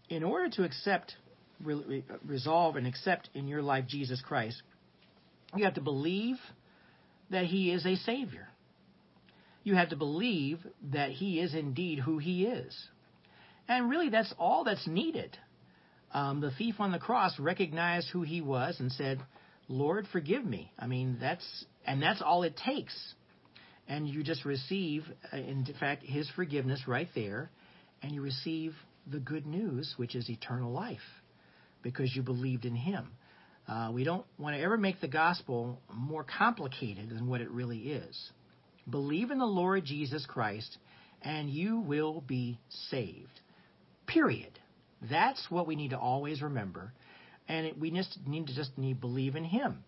[0.08, 1.14] In order to accept,
[1.62, 4.62] re, resolve, and accept in your life Jesus Christ,
[5.54, 6.36] you have to believe
[7.30, 8.48] that He is a Savior.
[9.64, 10.58] You have to believe
[10.92, 12.76] that He is indeed who He is.
[13.68, 15.38] And really, that's all that's needed
[16.14, 19.20] um, the thief on the cross recognized who he was and said,
[19.68, 22.94] "Lord, forgive me." I mean, that's and that's all it takes,
[23.88, 27.50] and you just receive, uh, in fact, His forgiveness right there,
[28.02, 28.74] and you receive
[29.10, 31.00] the good news, which is eternal life,
[31.82, 33.08] because you believed in Him.
[33.68, 37.78] Uh, we don't want to ever make the gospel more complicated than what it really
[37.78, 38.30] is.
[38.88, 40.76] Believe in the Lord Jesus Christ,
[41.22, 42.58] and you will be
[42.90, 43.40] saved.
[44.06, 44.58] Period.
[45.10, 46.92] That's what we need to always remember,
[47.48, 49.84] and it, we just need to just need believe in Him.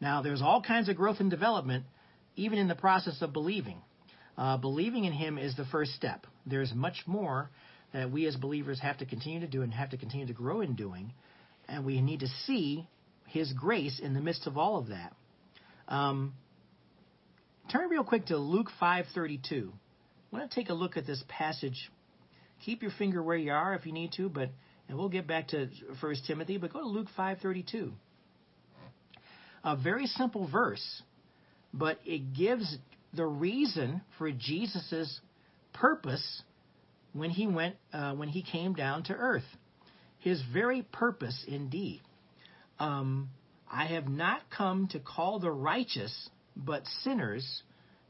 [0.00, 1.84] Now, there's all kinds of growth and development,
[2.36, 3.78] even in the process of believing.
[4.36, 6.26] Uh, believing in Him is the first step.
[6.46, 7.50] There's much more
[7.92, 10.60] that we as believers have to continue to do and have to continue to grow
[10.60, 11.12] in doing,
[11.68, 12.86] and we need to see
[13.26, 15.14] His grace in the midst of all of that.
[15.88, 16.34] Um,
[17.72, 19.72] turn real quick to Luke 5:32.
[20.32, 21.90] I want to take a look at this passage
[22.64, 24.50] keep your finger where you are if you need to, but
[24.88, 25.68] and we'll get back to
[26.00, 27.92] First Timothy, but go to Luke 5:32.
[29.64, 31.02] A very simple verse,
[31.74, 32.78] but it gives
[33.12, 35.20] the reason for Jesus's
[35.74, 36.42] purpose
[37.18, 39.44] when he went uh, when he came down to earth.
[40.18, 42.00] His very purpose, indeed.
[42.78, 43.30] Um,
[43.70, 47.62] I have not come to call the righteous, but sinners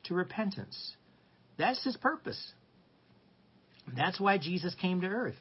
[0.04, 0.94] to repentance.
[1.58, 2.52] That's his purpose.
[3.96, 5.34] That's why Jesus came to earth.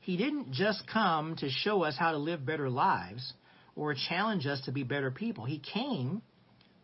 [0.00, 3.32] He didn't just come to show us how to live better lives
[3.76, 5.44] or challenge us to be better people.
[5.44, 6.22] He came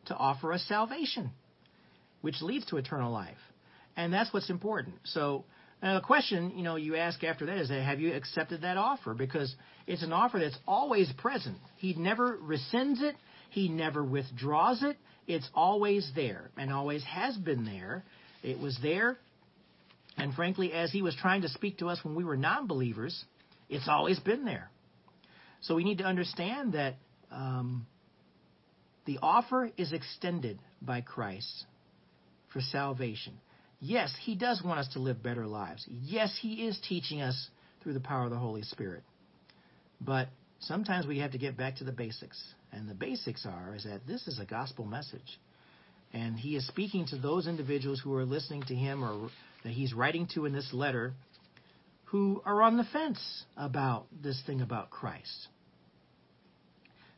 [0.07, 1.31] to offer us salvation,
[2.21, 3.39] which leads to eternal life.
[3.97, 4.97] And that's what's important.
[5.05, 5.45] So,
[5.93, 9.13] the question, you know, you ask after that is that have you accepted that offer?
[9.13, 9.55] Because
[9.87, 11.59] it's an offer that's always present.
[11.77, 13.17] He never rescinds it.
[13.51, 14.97] He never withdraws it.
[15.27, 18.05] It's always there and always has been there.
[18.43, 19.19] It was there
[20.17, 23.25] and frankly, as he was trying to speak to us when we were non believers,
[23.69, 24.71] it's always been there.
[25.63, 26.95] So we need to understand that
[27.33, 27.87] um,
[29.07, 31.65] the offer is extended by Christ
[32.53, 33.35] for salvation.
[33.87, 35.85] Yes, he does want us to live better lives.
[35.87, 37.51] Yes, he is teaching us
[37.83, 39.03] through the power of the Holy Spirit.
[40.01, 40.29] But
[40.61, 42.43] sometimes we have to get back to the basics.
[42.73, 45.39] And the basics are is that this is a gospel message.
[46.15, 49.29] And he is speaking to those individuals who are listening to him or
[49.65, 51.13] that he's writing to in this letter
[52.05, 55.49] who are on the fence about this thing about Christ.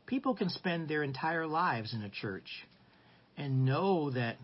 [0.06, 2.66] People can spend their entire lives in a church
[3.36, 4.34] and know that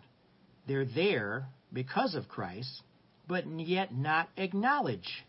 [0.68, 2.82] they're there because of Christ,
[3.26, 5.24] but yet not acknowledge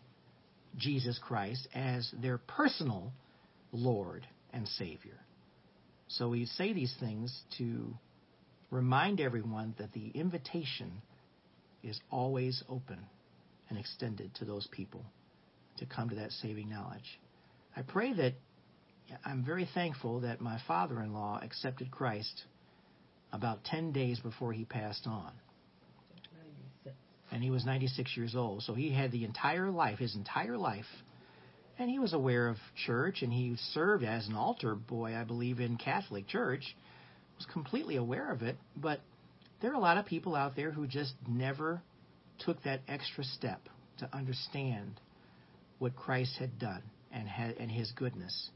[0.77, 3.13] Jesus Christ as their personal
[3.71, 5.19] Lord and Savior.
[6.07, 7.93] So we say these things to
[8.69, 11.01] remind everyone that the invitation
[11.83, 12.99] is always open
[13.69, 15.05] and extended to those people
[15.77, 17.19] to come to that saving knowledge.
[17.75, 18.33] I pray that
[19.25, 22.43] I'm very thankful that my father in law accepted Christ
[23.31, 25.31] about 10 days before he passed on.
[27.33, 27.35] 96.
[27.35, 28.63] And he was 96 years old.
[28.63, 30.85] So he had the entire life, his entire life.
[31.79, 35.59] And he was aware of church and he served as an altar boy, I believe,
[35.59, 36.75] in Catholic Church.
[37.37, 38.57] Was completely aware of it.
[38.75, 38.99] But
[39.61, 41.81] there are a lot of people out there who just never
[42.39, 43.61] took that extra step
[43.99, 44.99] to understand
[45.79, 48.49] what Christ had done and had, and his goodness.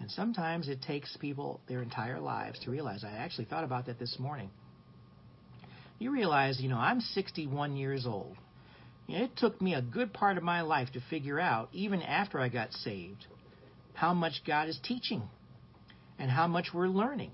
[0.00, 3.04] And sometimes it takes people their entire lives to realize.
[3.04, 4.50] I actually thought about that this morning.
[5.98, 8.36] You realize, you know, I'm 61 years old.
[9.08, 12.48] It took me a good part of my life to figure out, even after I
[12.48, 13.24] got saved,
[13.94, 15.22] how much God is teaching
[16.18, 17.30] and how much we're learning.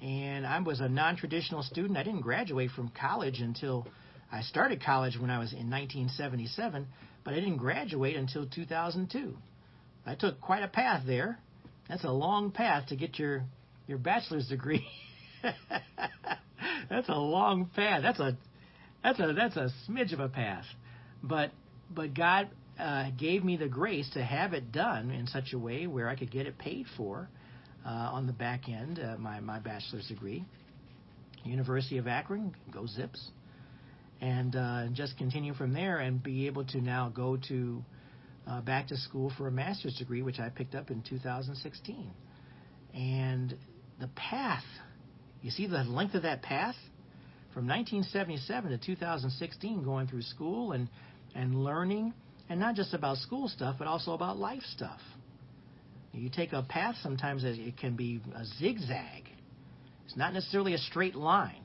[0.00, 1.96] And I was a non traditional student.
[1.98, 3.86] I didn't graduate from college until
[4.30, 6.86] I started college when I was in 1977,
[7.24, 9.36] but I didn't graduate until 2002.
[10.06, 11.38] I took quite a path there.
[11.88, 13.44] That's a long path to get your
[13.86, 14.86] your bachelor's degree.
[16.88, 18.02] that's a long path.
[18.02, 18.36] That's a
[19.02, 20.64] that's a that's a smidge of a path.
[21.22, 21.50] But
[21.90, 25.86] but God uh, gave me the grace to have it done in such a way
[25.86, 27.28] where I could get it paid for
[27.86, 28.98] uh, on the back end.
[28.98, 30.44] Uh, my my bachelor's degree,
[31.44, 33.30] University of Akron, go Zips,
[34.20, 37.84] and uh, just continue from there and be able to now go to
[38.46, 42.10] uh, back to school for a master's degree, which I picked up in 2016.
[42.94, 43.56] And
[44.00, 44.64] the path,
[45.44, 46.74] you see the length of that path?
[47.52, 50.88] From 1977 to 2016, going through school and,
[51.34, 52.14] and learning,
[52.48, 54.98] and not just about school stuff, but also about life stuff.
[56.12, 59.28] You take a path, sometimes it can be a zigzag.
[60.06, 61.62] It's not necessarily a straight line.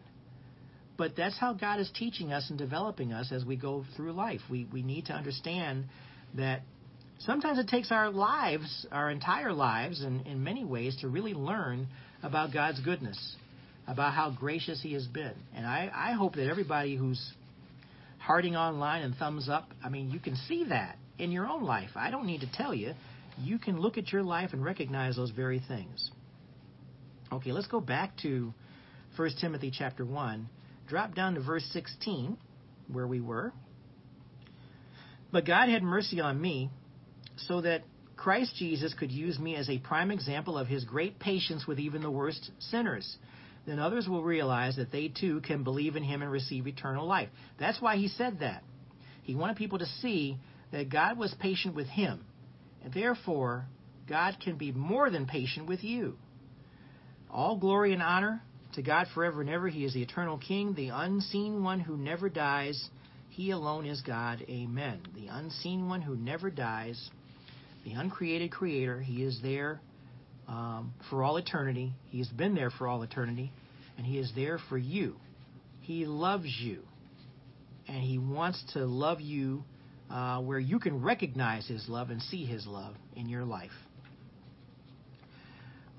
[0.98, 4.42] But that's how God is teaching us and developing us as we go through life.
[4.50, 5.86] We, we need to understand
[6.36, 6.64] that
[7.20, 11.88] sometimes it takes our lives, our entire lives, in, in many ways, to really learn
[12.22, 13.36] about God's goodness,
[13.90, 15.34] about how gracious He has been.
[15.56, 17.34] And I, I hope that everybody who's
[18.20, 21.90] hearting online and thumbs up, I mean, you can see that in your own life.
[21.96, 22.94] I don't need to tell you.
[23.42, 26.12] You can look at your life and recognize those very things.
[27.32, 28.54] Okay, let's go back to
[29.16, 30.48] 1 Timothy chapter 1.
[30.88, 32.38] Drop down to verse 16,
[32.92, 33.52] where we were.
[35.32, 36.70] But God had mercy on me,
[37.38, 37.84] so that
[38.18, 42.02] Christ Jesus could use me as a prime example of his great patience with even
[42.02, 43.18] the worst sinners.
[43.70, 47.30] Then others will realize that they too can believe in him and receive eternal life.
[47.60, 48.64] That's why he said that.
[49.22, 50.40] He wanted people to see
[50.72, 52.26] that God was patient with him,
[52.84, 53.68] and therefore
[54.08, 56.18] God can be more than patient with you.
[57.30, 58.42] All glory and honor
[58.74, 59.68] to God forever and ever.
[59.68, 62.90] He is the eternal King, the unseen one who never dies.
[63.30, 64.44] He alone is God.
[64.50, 65.02] Amen.
[65.14, 67.12] The unseen one who never dies,
[67.86, 69.00] the uncreated creator.
[69.00, 69.80] He is there
[70.50, 71.94] um, for all eternity.
[72.10, 73.52] He has been there for all eternity,
[73.98, 75.16] and He is there for you.
[75.82, 76.82] He loves you,
[77.88, 79.64] and He wants to love you
[80.10, 83.72] uh, where you can recognize His love and see His love in your life.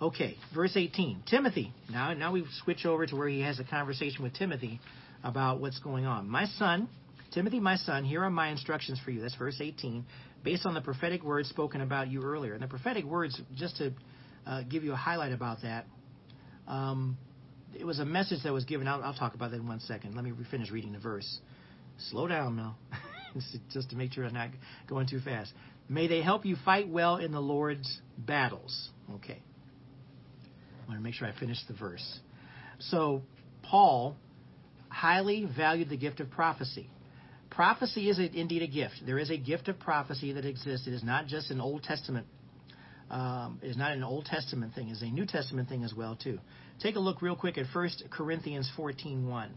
[0.03, 1.25] Okay, verse 18.
[1.29, 1.73] Timothy.
[1.91, 4.81] Now, now we switch over to where he has a conversation with Timothy
[5.23, 6.27] about what's going on.
[6.27, 6.89] My son,
[7.35, 9.21] Timothy, my son, here are my instructions for you.
[9.21, 10.07] That's verse 18,
[10.43, 12.55] based on the prophetic words spoken about you earlier.
[12.55, 13.93] And the prophetic words, just to
[14.51, 15.87] uh, give you a highlight about that,
[16.67, 17.17] um,
[17.79, 18.89] it was a message that was given.
[18.89, 20.17] I'll, I'll talk about that in one second.
[20.17, 21.39] Let me finish reading the verse.
[22.11, 22.77] Slow down, Mel,
[23.73, 24.51] just to make sure I'm not
[24.89, 25.53] going too fast.
[25.89, 28.91] May they help you fight well in the Lord's battles.
[29.15, 29.41] Okay.
[30.83, 32.19] I want to make sure I finish the verse.
[32.81, 33.23] So,
[33.63, 34.17] Paul
[34.89, 36.91] highly valued the gift of prophecy.
[37.51, 38.95] Prophecy is indeed a gift.
[39.07, 40.89] There is a gift of prophecy that exists.
[40.89, 42.27] It is not just an Old Testament.
[43.11, 44.89] Um, is not an Old Testament thing.
[44.89, 46.39] Is a New Testament thing as well too.
[46.81, 49.49] Take a look real quick at 1 Corinthians 14:1.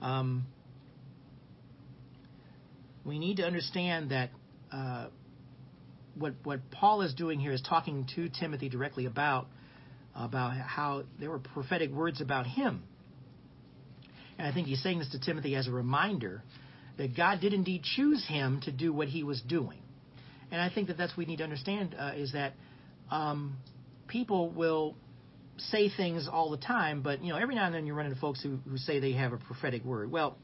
[0.00, 0.46] Um,
[3.04, 4.30] we need to understand that
[4.72, 5.08] uh,
[6.14, 9.48] what what Paul is doing here is talking to Timothy directly about
[10.14, 12.82] about how there were prophetic words about him.
[14.38, 16.42] And I think he's saying this to Timothy as a reminder
[16.96, 19.80] that God did indeed choose him to do what he was doing.
[20.50, 22.54] And I think that that's what we need to understand uh, is that
[23.10, 23.56] um,
[24.06, 24.96] people will
[25.56, 28.20] say things all the time, but you know every now and then you run into
[28.20, 30.10] folks who, who say they have a prophetic word.
[30.10, 30.36] Well,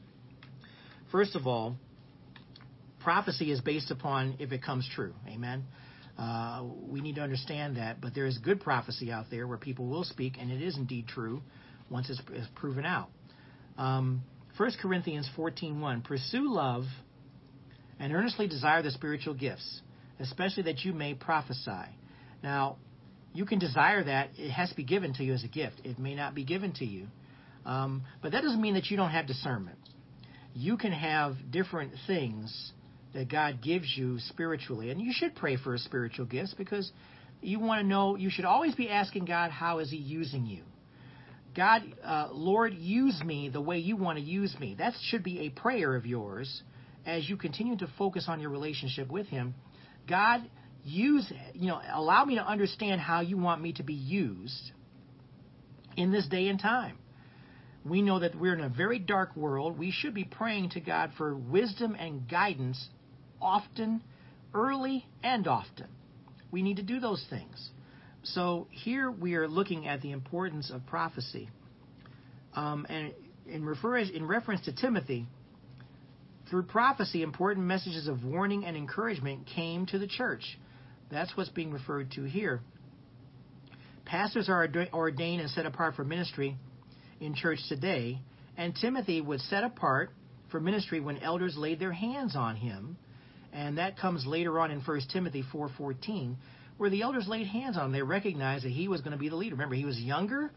[1.11, 1.77] first of all,
[2.99, 5.13] prophecy is based upon if it comes true.
[5.27, 5.63] Amen.
[6.17, 9.85] Uh, we need to understand that, but there is good prophecy out there where people
[9.87, 11.41] will speak, and it is indeed true
[11.89, 13.09] once it's, it's proven out.
[13.77, 14.21] Um,
[14.57, 16.85] 1 Corinthians 14.1, Pursue love
[17.99, 19.81] and earnestly desire the spiritual gifts,
[20.19, 21.89] especially that you may prophesy.
[22.45, 22.77] Now,
[23.33, 24.29] you can desire that.
[24.37, 25.81] It has to be given to you as a gift.
[25.83, 27.07] It may not be given to you.
[27.65, 29.79] Um, but that doesn't mean that you don't have discernment.
[30.53, 32.71] You can have different things
[33.15, 36.91] that God gives you spiritually, and you should pray for a spiritual gifts because
[37.41, 38.15] you want to know.
[38.15, 40.63] You should always be asking God, "How is He using you?"
[41.55, 44.75] God, uh, Lord, use me the way you want to use me.
[44.75, 46.61] That should be a prayer of yours
[47.07, 49.55] as you continue to focus on your relationship with Him.
[50.07, 50.43] God,
[50.85, 54.71] use you know, allow me to understand how you want me to be used
[55.97, 56.97] in this day and time
[57.85, 59.77] we know that we're in a very dark world.
[59.77, 62.89] We should be praying to God for wisdom and guidance
[63.39, 64.01] often,
[64.53, 65.87] early, and often.
[66.51, 67.69] We need to do those things.
[68.23, 71.49] So here we are looking at the importance of prophecy.
[72.55, 73.13] Um, and
[73.45, 75.27] in, refer, in reference to Timothy,
[76.49, 80.57] through prophecy, important messages of warning and encouragement came to the church.
[81.15, 82.59] That's what's being referred to here.
[84.03, 86.57] Pastors are ordained and set apart for ministry
[87.21, 88.19] in church today,
[88.57, 90.11] and Timothy was set apart
[90.51, 92.97] for ministry when elders laid their hands on him,
[93.53, 96.35] and that comes later on in 1 Timothy 4:14,
[96.77, 97.91] where the elders laid hands on him.
[97.93, 99.55] They recognized that he was going to be the leader.
[99.55, 100.51] Remember, he was younger,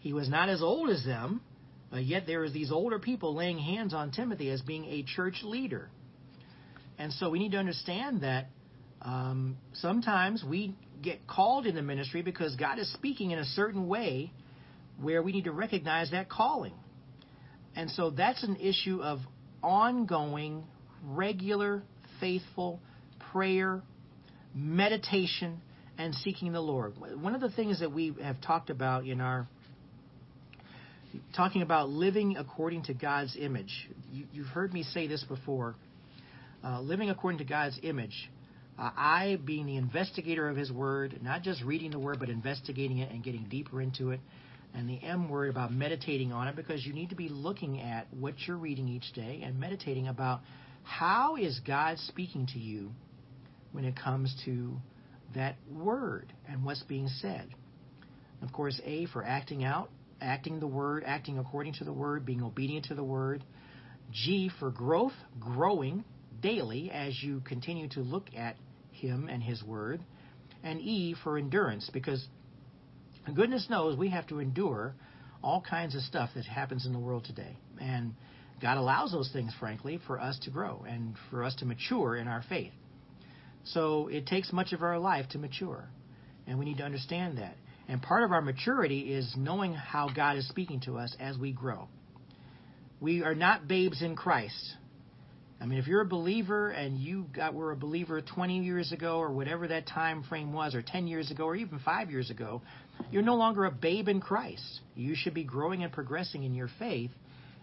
[0.00, 1.42] he was not as old as them,
[1.92, 5.42] uh, yet there was these older people laying hands on Timothy as being a church
[5.42, 5.90] leader.
[6.96, 8.48] And so we need to understand that
[9.02, 13.86] um, sometimes we get called in the ministry because God is speaking in a certain
[13.86, 14.32] way
[15.00, 16.74] where we need to recognize that calling.
[17.76, 19.20] And so that's an issue of
[19.62, 20.64] ongoing,
[21.04, 21.82] regular,
[22.18, 22.80] faithful
[23.30, 23.82] prayer,
[24.54, 25.60] meditation,
[25.96, 26.94] and seeking the Lord.
[26.98, 29.46] One of the things that we have talked about in our
[31.34, 33.88] talking about living according to God's image.
[34.12, 35.74] You, have heard me say this before.
[36.62, 38.30] Uh, living according to God's image.
[38.78, 42.98] Uh, I, being the investigator of His Word, not just reading the Word, but investigating
[42.98, 44.20] it and getting deeper into it,
[44.74, 48.06] and the M word about meditating on it because you need to be looking at
[48.12, 50.40] what you're reading each day and meditating about
[50.84, 52.90] how is God speaking to you
[53.72, 54.76] when it comes to
[55.34, 57.48] that word and what's being said.
[58.42, 62.42] Of course, A for acting out, acting the word, acting according to the word, being
[62.42, 63.44] obedient to the word.
[64.12, 66.04] G for growth, growing
[66.40, 68.56] daily as you continue to look at
[69.00, 70.00] Him and His word.
[70.62, 72.26] And E for endurance because
[73.34, 74.94] goodness knows we have to endure
[75.42, 77.56] all kinds of stuff that happens in the world today.
[77.80, 78.14] And
[78.60, 82.26] God allows those things, frankly, for us to grow and for us to mature in
[82.26, 82.72] our faith.
[83.64, 85.88] So it takes much of our life to mature.
[86.46, 87.56] And we need to understand that.
[87.86, 91.52] And part of our maturity is knowing how God is speaking to us as we
[91.52, 91.88] grow.
[93.00, 94.74] We are not babes in Christ.
[95.60, 99.18] I mean, if you're a believer and you got were a believer 20 years ago
[99.18, 102.62] or whatever that time frame was, or 10 years ago, or even five years ago,
[103.10, 104.80] you're no longer a babe in Christ.
[104.94, 107.10] You should be growing and progressing in your faith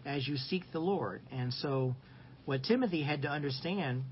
[0.05, 1.21] as you seek the Lord.
[1.31, 1.95] And so,
[2.43, 4.03] what Timothy had to understand,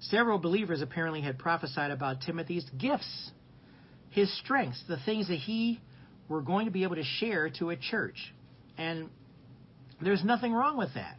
[0.00, 3.30] several believers apparently had prophesied about Timothy's gifts,
[4.10, 5.78] his strengths, the things that he
[6.28, 8.32] were going to be able to share to a church.
[8.78, 9.10] And
[10.00, 11.18] there's nothing wrong with that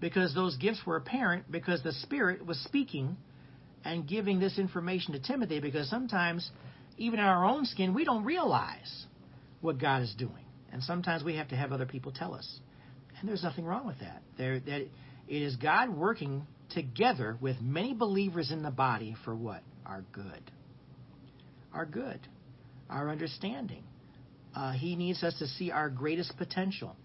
[0.00, 3.16] because those gifts were apparent because the Spirit was speaking
[3.84, 6.50] and giving this information to Timothy because sometimes,
[6.98, 9.06] even in our own skin, we don't realize
[9.60, 10.44] what God is doing.
[10.72, 12.60] And sometimes we have to have other people tell us.
[13.18, 14.22] And there's nothing wrong with that.
[14.38, 14.80] There, that
[15.28, 19.62] it is God working together with many believers in the body for what?
[19.84, 20.50] Our good.
[21.74, 22.20] Our good.
[22.88, 23.84] Our understanding.
[24.54, 26.96] Uh, he needs us to see our greatest potential.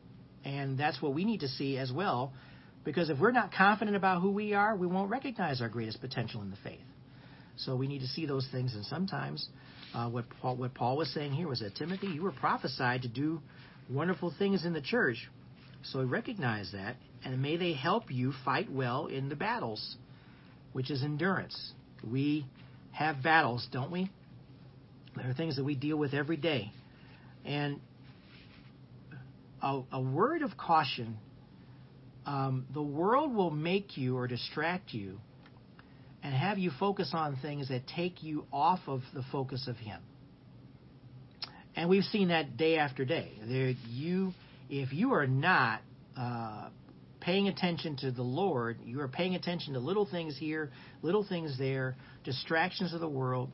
[0.44, 2.34] And that's what we need to see as well
[2.86, 6.42] because if we're not confident about who we are, we won't recognize our greatest potential
[6.42, 6.80] in the faith.
[7.58, 8.76] So we need to see those things.
[8.76, 9.50] And sometimes
[9.94, 13.08] uh, what, Paul, what Paul was saying here was that Timothy, you were prophesied to
[13.08, 13.42] do
[13.90, 15.28] wonderful things in the church.
[15.84, 19.98] So recognize that, and may they help you fight well in the battles,
[20.74, 21.74] which is endurance.
[22.04, 22.46] We
[22.92, 24.12] have battles, don't we?
[25.16, 26.72] There are things that we deal with every day.
[27.46, 27.80] And
[29.62, 31.18] a, a word of caution
[32.26, 35.20] um, the world will make you or distract you
[36.24, 40.02] and have you focus on things that take you off of the focus of Him.
[41.76, 43.34] And we've seen that day after day.
[43.48, 44.34] There, you,
[44.70, 45.82] if you are not
[46.18, 46.70] uh,
[47.20, 50.72] paying attention to the Lord, you are paying attention to little things here,
[51.02, 53.52] little things there, distractions of the world.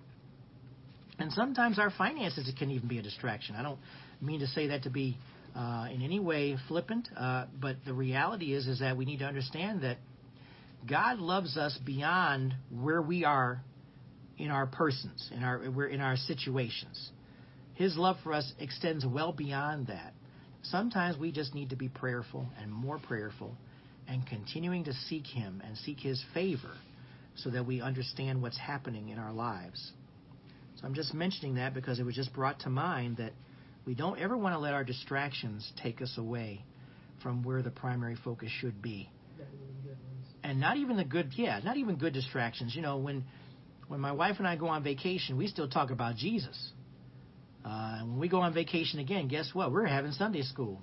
[1.20, 3.56] And sometimes our finances can even be a distraction.
[3.56, 3.80] I don't
[4.22, 5.18] mean to say that to be
[5.56, 9.26] uh, in any way flippant, uh, but the reality is is that we need to
[9.26, 9.98] understand that
[10.90, 13.62] God loves us beyond where we are
[14.38, 17.12] in our persons, in our we're in our situations.
[17.76, 20.14] His love for us extends well beyond that.
[20.64, 23.56] Sometimes we just need to be prayerful and more prayerful
[24.08, 26.74] and continuing to seek him and seek his favor
[27.36, 29.92] so that we understand what's happening in our lives.
[30.76, 33.34] So I'm just mentioning that because it was just brought to mind that
[33.92, 36.64] we don't ever want to let our distractions take us away
[37.22, 39.12] from where the primary focus should be.
[40.46, 42.74] And not even the good, yeah, not even good distractions.
[42.74, 43.26] You know, when
[43.90, 46.72] when my wife and I go on vacation, we still talk about Jesus.
[47.66, 49.74] Uh, and when we go on vacation again, guess what?
[49.74, 50.82] We're having Sunday school.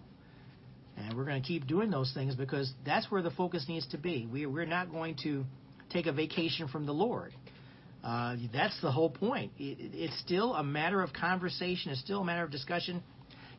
[0.98, 3.96] And we're going to keep doing those things because that's where the focus needs to
[3.96, 4.28] be.
[4.30, 5.46] We, we're not going to
[5.88, 7.32] take a vacation from the Lord.
[8.04, 9.52] Uh, that's the whole point.
[9.58, 11.90] It, it- it's still a matter of conversation.
[11.92, 13.02] It's still a matter of discussion.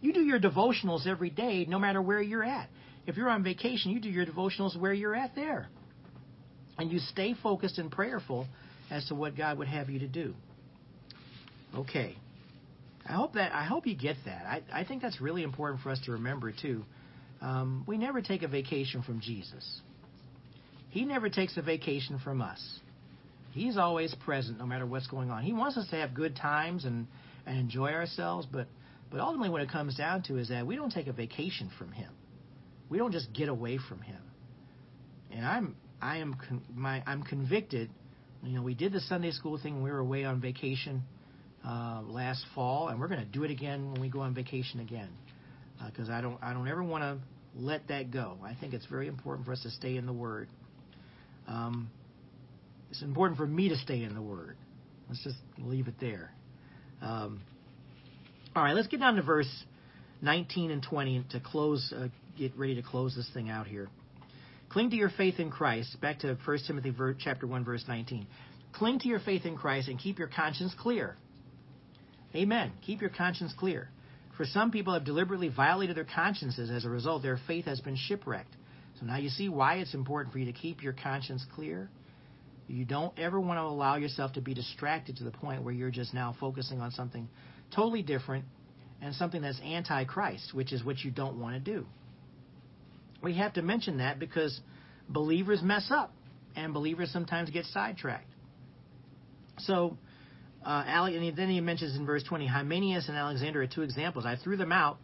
[0.01, 2.69] You do your devotionals every day, no matter where you're at.
[3.05, 5.67] If you're on vacation, you do your devotionals where you're at there,
[6.77, 8.47] and you stay focused and prayerful
[8.89, 10.33] as to what God would have you to do.
[11.75, 12.15] Okay,
[13.07, 14.45] I hope that I hope you get that.
[14.45, 16.83] I, I think that's really important for us to remember too.
[17.41, 19.81] Um, we never take a vacation from Jesus.
[20.89, 22.61] He never takes a vacation from us.
[23.51, 25.43] He's always present no matter what's going on.
[25.43, 27.07] He wants us to have good times and,
[27.45, 28.67] and enjoy ourselves, but,
[29.09, 31.91] but ultimately what it comes down to is that we don't take a vacation from
[31.91, 32.11] him.
[32.89, 34.21] We don't just get away from him.
[35.31, 37.89] And I'm I am con- my I'm convicted.
[38.43, 41.03] You know, we did the Sunday school thing when we were away on vacation
[41.65, 44.79] uh, last fall, and we're going to do it again when we go on vacation
[44.79, 45.09] again.
[45.85, 47.17] Because I don't I don't ever want to
[47.55, 48.37] let that go.
[48.43, 50.49] I think it's very important for us to stay in the Word.
[51.47, 51.89] Um,
[52.89, 54.57] it's important for me to stay in the Word.
[55.07, 56.31] Let's just leave it there.
[57.01, 57.41] Um,
[58.55, 59.49] all right, let's get down to verse
[60.21, 63.87] 19 and 20 to close, uh, get ready to close this thing out here.
[64.69, 65.99] Cling to your faith in Christ.
[65.99, 68.27] Back to 1 Timothy chapter 1, verse 19.
[68.73, 71.15] Cling to your faith in Christ and keep your conscience clear.
[72.35, 72.71] Amen.
[72.85, 73.89] Keep your conscience clear.
[74.37, 76.69] For some people have deliberately violated their consciences.
[76.69, 78.55] As a result, their faith has been shipwrecked.
[78.99, 81.89] So now you see why it's important for you to keep your conscience clear.
[82.69, 85.89] You don't ever want to allow yourself to be distracted to the point where you're
[85.89, 87.27] just now focusing on something
[87.75, 88.45] totally different
[89.01, 91.85] and something that's anti Christ, which is what you don't want to do.
[93.23, 94.61] We have to mention that because
[95.09, 96.13] believers mess up
[96.55, 98.31] and believers sometimes get sidetracked.
[99.57, 99.97] So,
[100.63, 104.25] uh, Ale- and then he mentions in verse 20 Hymenaeus and Alexander are two examples.
[104.27, 104.99] I threw them out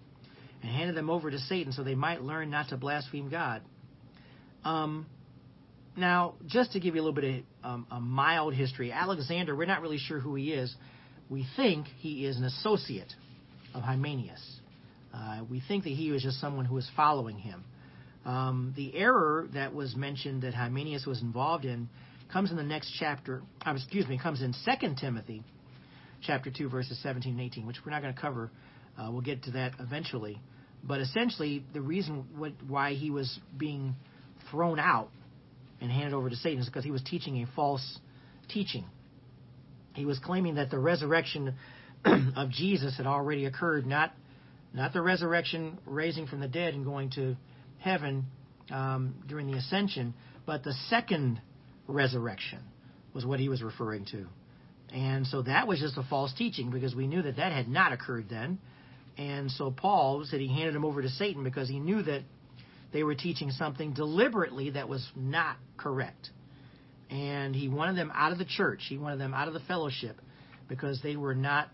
[0.62, 3.64] and handed them over to Satan so they might learn not to blaspheme God.
[4.64, 5.08] Um,
[5.98, 9.66] now, just to give you a little bit of um, a mild history, Alexander, we're
[9.66, 10.74] not really sure who he is.
[11.30, 13.14] We think he is an associate
[13.74, 14.60] of Hymenaeus.
[15.14, 17.64] Uh, we think that he was just someone who was following him.
[18.26, 21.90] Um, the error that was mentioned that Hymenaeus was involved in
[22.32, 23.42] comes in the next chapter.
[23.66, 25.44] Uh, excuse me, comes in 2 Timothy,
[26.22, 28.52] chapter 2, verses 17 and 18, which we're not going to cover.
[28.98, 30.42] Uh, we'll get to that eventually.
[30.84, 33.96] But essentially, the reason what, why he was being
[34.52, 35.10] thrown out
[35.82, 38.00] and handed over to Satan is because he was teaching a false
[38.50, 38.86] teaching.
[39.94, 41.56] He was claiming that the resurrection
[42.36, 44.12] of Jesus had already occurred, not
[44.74, 47.38] not the resurrection, raising from the dead and going to
[47.80, 48.26] heaven
[48.70, 50.14] um, during the ascension,
[50.46, 51.40] but the second
[51.88, 52.60] resurrection
[53.14, 54.26] was what he was referring to.
[54.94, 57.94] And so that was just a false teaching because we knew that that had not
[57.94, 58.60] occurred then.
[59.18, 62.24] And so Paul said he handed him over to Satan because he knew that
[62.94, 66.30] they were teaching something deliberately that was not correct.
[67.10, 70.20] And he wanted them out of the church, he wanted them out of the fellowship
[70.68, 71.70] because they were not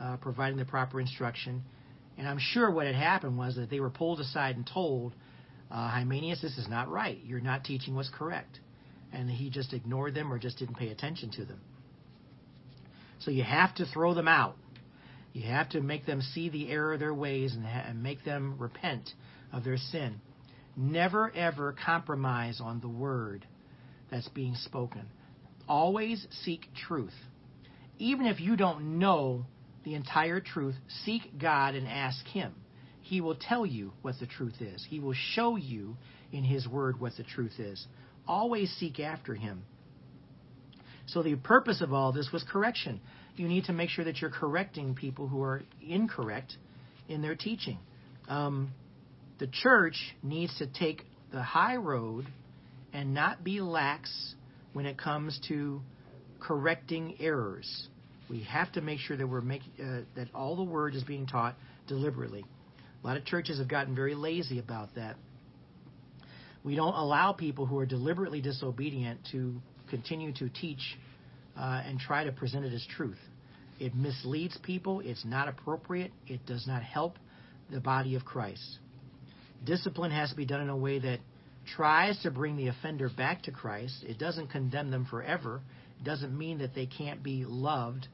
[0.00, 1.62] uh, providing the proper instruction.
[2.18, 5.14] And I'm sure what had happened was that they were pulled aside and told,
[5.70, 7.18] uh, Hymenaeus, this is not right.
[7.24, 8.60] You're not teaching what's correct.
[9.12, 11.60] And he just ignored them or just didn't pay attention to them.
[13.20, 14.56] So you have to throw them out.
[15.32, 18.24] You have to make them see the error of their ways and, ha- and make
[18.24, 19.10] them repent
[19.52, 20.20] of their sin.
[20.76, 23.46] Never ever compromise on the word
[24.10, 25.02] that's being spoken.
[25.68, 27.14] Always seek truth.
[27.98, 29.46] Even if you don't know
[29.84, 32.54] the entire truth, seek God and ask Him.
[33.00, 34.84] He will tell you what the truth is.
[34.88, 35.96] He will show you
[36.32, 37.86] in His Word what the truth is.
[38.26, 39.64] Always seek after Him.
[41.06, 43.00] So, the purpose of all this was correction.
[43.36, 46.56] You need to make sure that you're correcting people who are incorrect
[47.08, 47.78] in their teaching.
[48.26, 48.72] Um,
[49.38, 52.26] the church needs to take the high road
[52.92, 54.34] and not be lax
[54.72, 55.80] when it comes to
[56.40, 57.88] correcting errors.
[58.30, 61.26] We have to make sure that we're making uh, that all the word is being
[61.26, 61.56] taught
[61.86, 62.44] deliberately.
[63.02, 65.16] A lot of churches have gotten very lazy about that.
[66.62, 69.56] We don't allow people who are deliberately disobedient to
[69.90, 70.96] continue to teach
[71.58, 73.18] uh, and try to present it as truth.
[73.78, 75.00] It misleads people.
[75.00, 76.12] It's not appropriate.
[76.26, 77.18] It does not help
[77.70, 78.78] the body of Christ.
[79.64, 81.20] Discipline has to be done in a way that
[81.76, 84.04] tries to bring the offender back to Christ.
[84.06, 85.62] It doesn't condemn them forever.
[86.00, 88.08] It doesn't mean that they can't be loved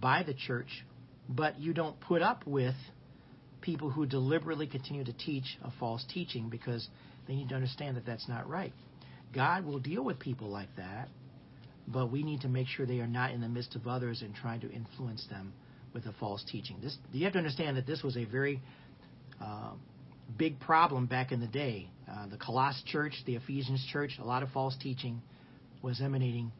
[0.00, 0.84] by the church,
[1.28, 2.74] but you don't put up with
[3.60, 6.88] people who deliberately continue to teach a false teaching because
[7.26, 8.72] they need to understand that that's not right.
[9.34, 11.08] God will deal with people like that,
[11.88, 14.34] but we need to make sure they are not in the midst of others and
[14.34, 15.52] trying to influence them
[15.92, 16.76] with a false teaching.
[16.82, 18.60] This you have to understand that this was a very
[19.40, 19.72] uh,
[20.32, 21.88] big problem back in the day.
[22.10, 25.22] Uh, the Colossus church, the Ephesians church, a lot of false teaching
[25.82, 26.52] was emanating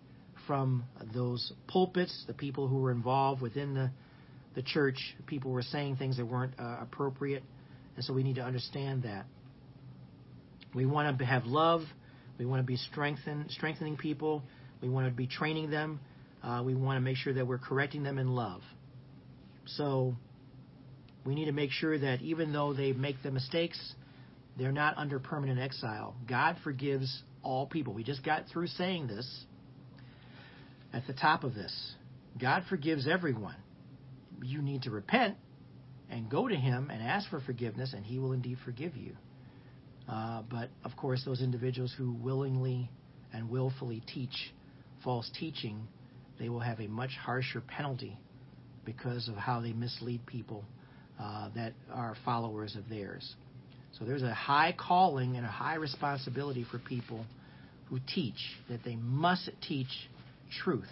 [0.46, 3.90] from those pulpits, the people who were involved within the,
[4.54, 4.96] the church.
[5.26, 7.42] People were saying things that weren't uh, appropriate,
[7.96, 9.26] and so we need to understand that.
[10.74, 11.82] We want to have love.
[12.38, 14.42] We want to be strengthen, strengthening people.
[14.82, 16.00] We want to be training them.
[16.42, 18.60] Uh, we want to make sure that we're correcting them in love.
[19.64, 20.14] So
[21.26, 23.78] we need to make sure that even though they make the mistakes,
[24.56, 26.14] they're not under permanent exile.
[26.28, 27.92] God forgives all people.
[27.92, 29.44] We just got through saying this
[30.92, 31.94] at the top of this.
[32.40, 33.56] God forgives everyone.
[34.42, 35.36] You need to repent
[36.08, 39.16] and go to Him and ask for forgiveness, and He will indeed forgive you.
[40.08, 42.88] Uh, but of course, those individuals who willingly
[43.32, 44.52] and willfully teach
[45.02, 45.88] false teaching,
[46.38, 48.16] they will have a much harsher penalty
[48.84, 50.64] because of how they mislead people
[51.20, 53.34] uh, that are followers of theirs.
[53.98, 57.24] So there's a high calling and a high responsibility for people
[57.88, 60.08] who teach that they must teach
[60.62, 60.88] truth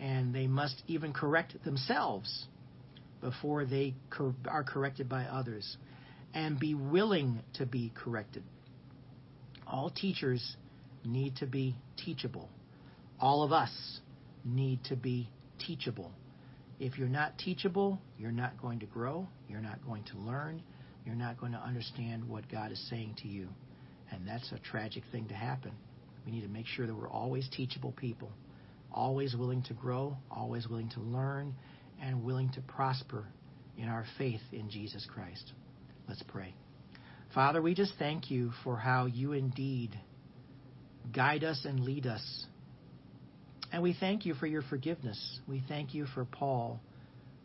[0.00, 2.46] and they must even correct themselves
[3.20, 5.76] before they cor- are corrected by others
[6.34, 8.42] and be willing to be corrected.
[9.66, 10.56] All teachers
[11.04, 12.48] need to be teachable.
[13.20, 13.70] All of us
[14.44, 15.28] need to be
[15.64, 16.10] teachable.
[16.84, 20.60] If you're not teachable, you're not going to grow, you're not going to learn,
[21.06, 23.46] you're not going to understand what God is saying to you.
[24.10, 25.70] And that's a tragic thing to happen.
[26.26, 28.32] We need to make sure that we're always teachable people,
[28.92, 31.54] always willing to grow, always willing to learn,
[32.02, 33.28] and willing to prosper
[33.78, 35.52] in our faith in Jesus Christ.
[36.08, 36.52] Let's pray.
[37.32, 39.96] Father, we just thank you for how you indeed
[41.14, 42.46] guide us and lead us.
[43.72, 45.40] And we thank you for your forgiveness.
[45.48, 46.80] We thank you for Paul,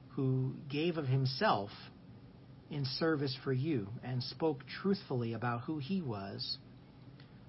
[0.10, 1.70] who gave of himself
[2.70, 6.58] in service for you and spoke truthfully about who he was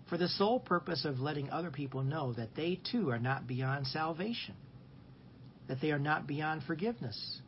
[0.09, 3.87] for the sole purpose of letting other people know that they too are not beyond
[3.89, 4.55] salvation,
[5.67, 7.41] that they are not beyond forgiveness.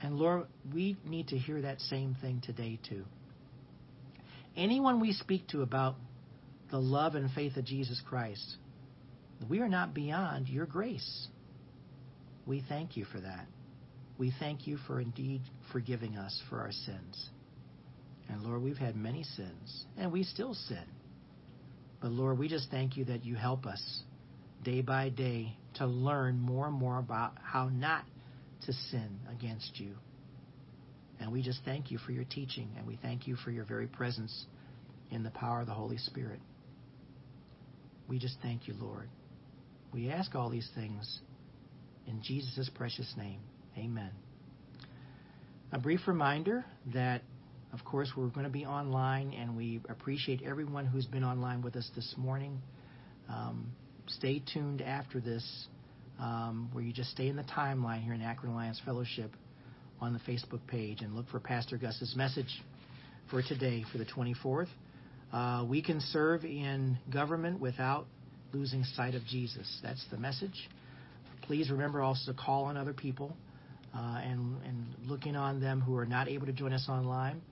[0.00, 3.04] And Lord, we need to hear that same thing today too.
[4.56, 5.96] Anyone we speak to about
[6.70, 8.56] the love and faith of Jesus Christ,
[9.48, 11.28] we are not beyond your grace.
[12.46, 13.46] We thank you for that.
[14.18, 15.42] We thank you for indeed
[15.72, 17.30] forgiving us for our sins.
[18.28, 20.84] And Lord, we've had many sins, and we still sin.
[22.00, 24.02] But Lord, we just thank you that you help us
[24.62, 28.04] day by day to learn more and more about how not
[28.66, 29.94] to sin against you.
[31.20, 33.86] And we just thank you for your teaching, and we thank you for your very
[33.86, 34.46] presence
[35.10, 36.40] in the power of the Holy Spirit.
[38.08, 39.08] We just thank you, Lord.
[39.94, 41.20] We ask all these things
[42.08, 43.38] in Jesus' precious name.
[43.78, 44.10] Amen.
[45.70, 47.22] A brief reminder that,
[47.72, 51.76] of course, we're going to be online, and we appreciate everyone who's been online with
[51.76, 52.60] us this morning.
[53.28, 53.70] Um,
[54.08, 55.68] stay tuned after this,
[56.18, 59.30] um, where you just stay in the timeline here in Akron Alliance Fellowship
[60.00, 62.62] on the Facebook page and look for Pastor Gus's message
[63.30, 64.66] for today, for the 24th.
[65.32, 68.06] Uh, we can serve in government without
[68.54, 69.80] losing sight of Jesus.
[69.82, 70.68] That's the message.
[71.42, 73.36] Please remember also to call on other people
[73.94, 77.42] uh, and, and looking on them who are not able to join us online.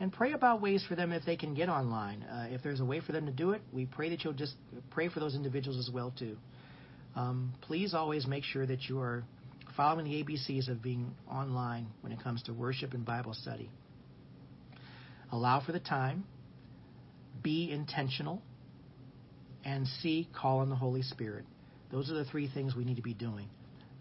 [0.00, 2.22] And pray about ways for them if they can get online.
[2.22, 4.54] Uh, if there's a way for them to do it, we pray that you'll just
[4.90, 6.36] pray for those individuals as well too.
[7.14, 9.22] Um, please always make sure that you are
[9.76, 13.70] following the ABCs of being online when it comes to worship and Bible study.
[15.30, 16.24] Allow for the time.
[17.42, 18.42] Be intentional.
[19.64, 21.44] And C, call on the Holy Spirit.
[21.90, 23.48] Those are the three things we need to be doing.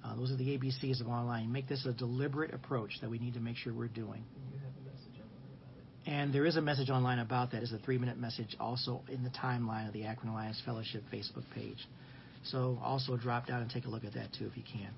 [0.03, 1.51] Uh, those are the ABCs of online.
[1.51, 4.23] Make this a deliberate approach that we need to make sure we're doing.
[4.51, 5.13] You have a message.
[5.15, 6.11] I wonder about it.
[6.11, 7.63] And there is a message online about that.
[7.63, 11.45] It's a three minute message also in the timeline of the Akron Alliance Fellowship Facebook
[11.55, 11.87] page.
[12.45, 14.89] So also drop down and take a look at that too if you can.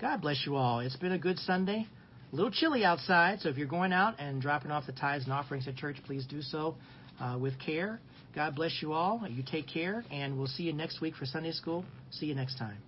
[0.00, 0.80] God bless you all.
[0.80, 1.86] It's been a good Sunday.
[2.32, 5.32] A little chilly outside, so if you're going out and dropping off the tithes and
[5.32, 6.74] offerings at church, please do so
[7.20, 8.00] uh, with care.
[8.34, 9.26] God bless you all.
[9.28, 11.84] You take care, and we'll see you next week for Sunday school.
[12.10, 12.78] See you next time.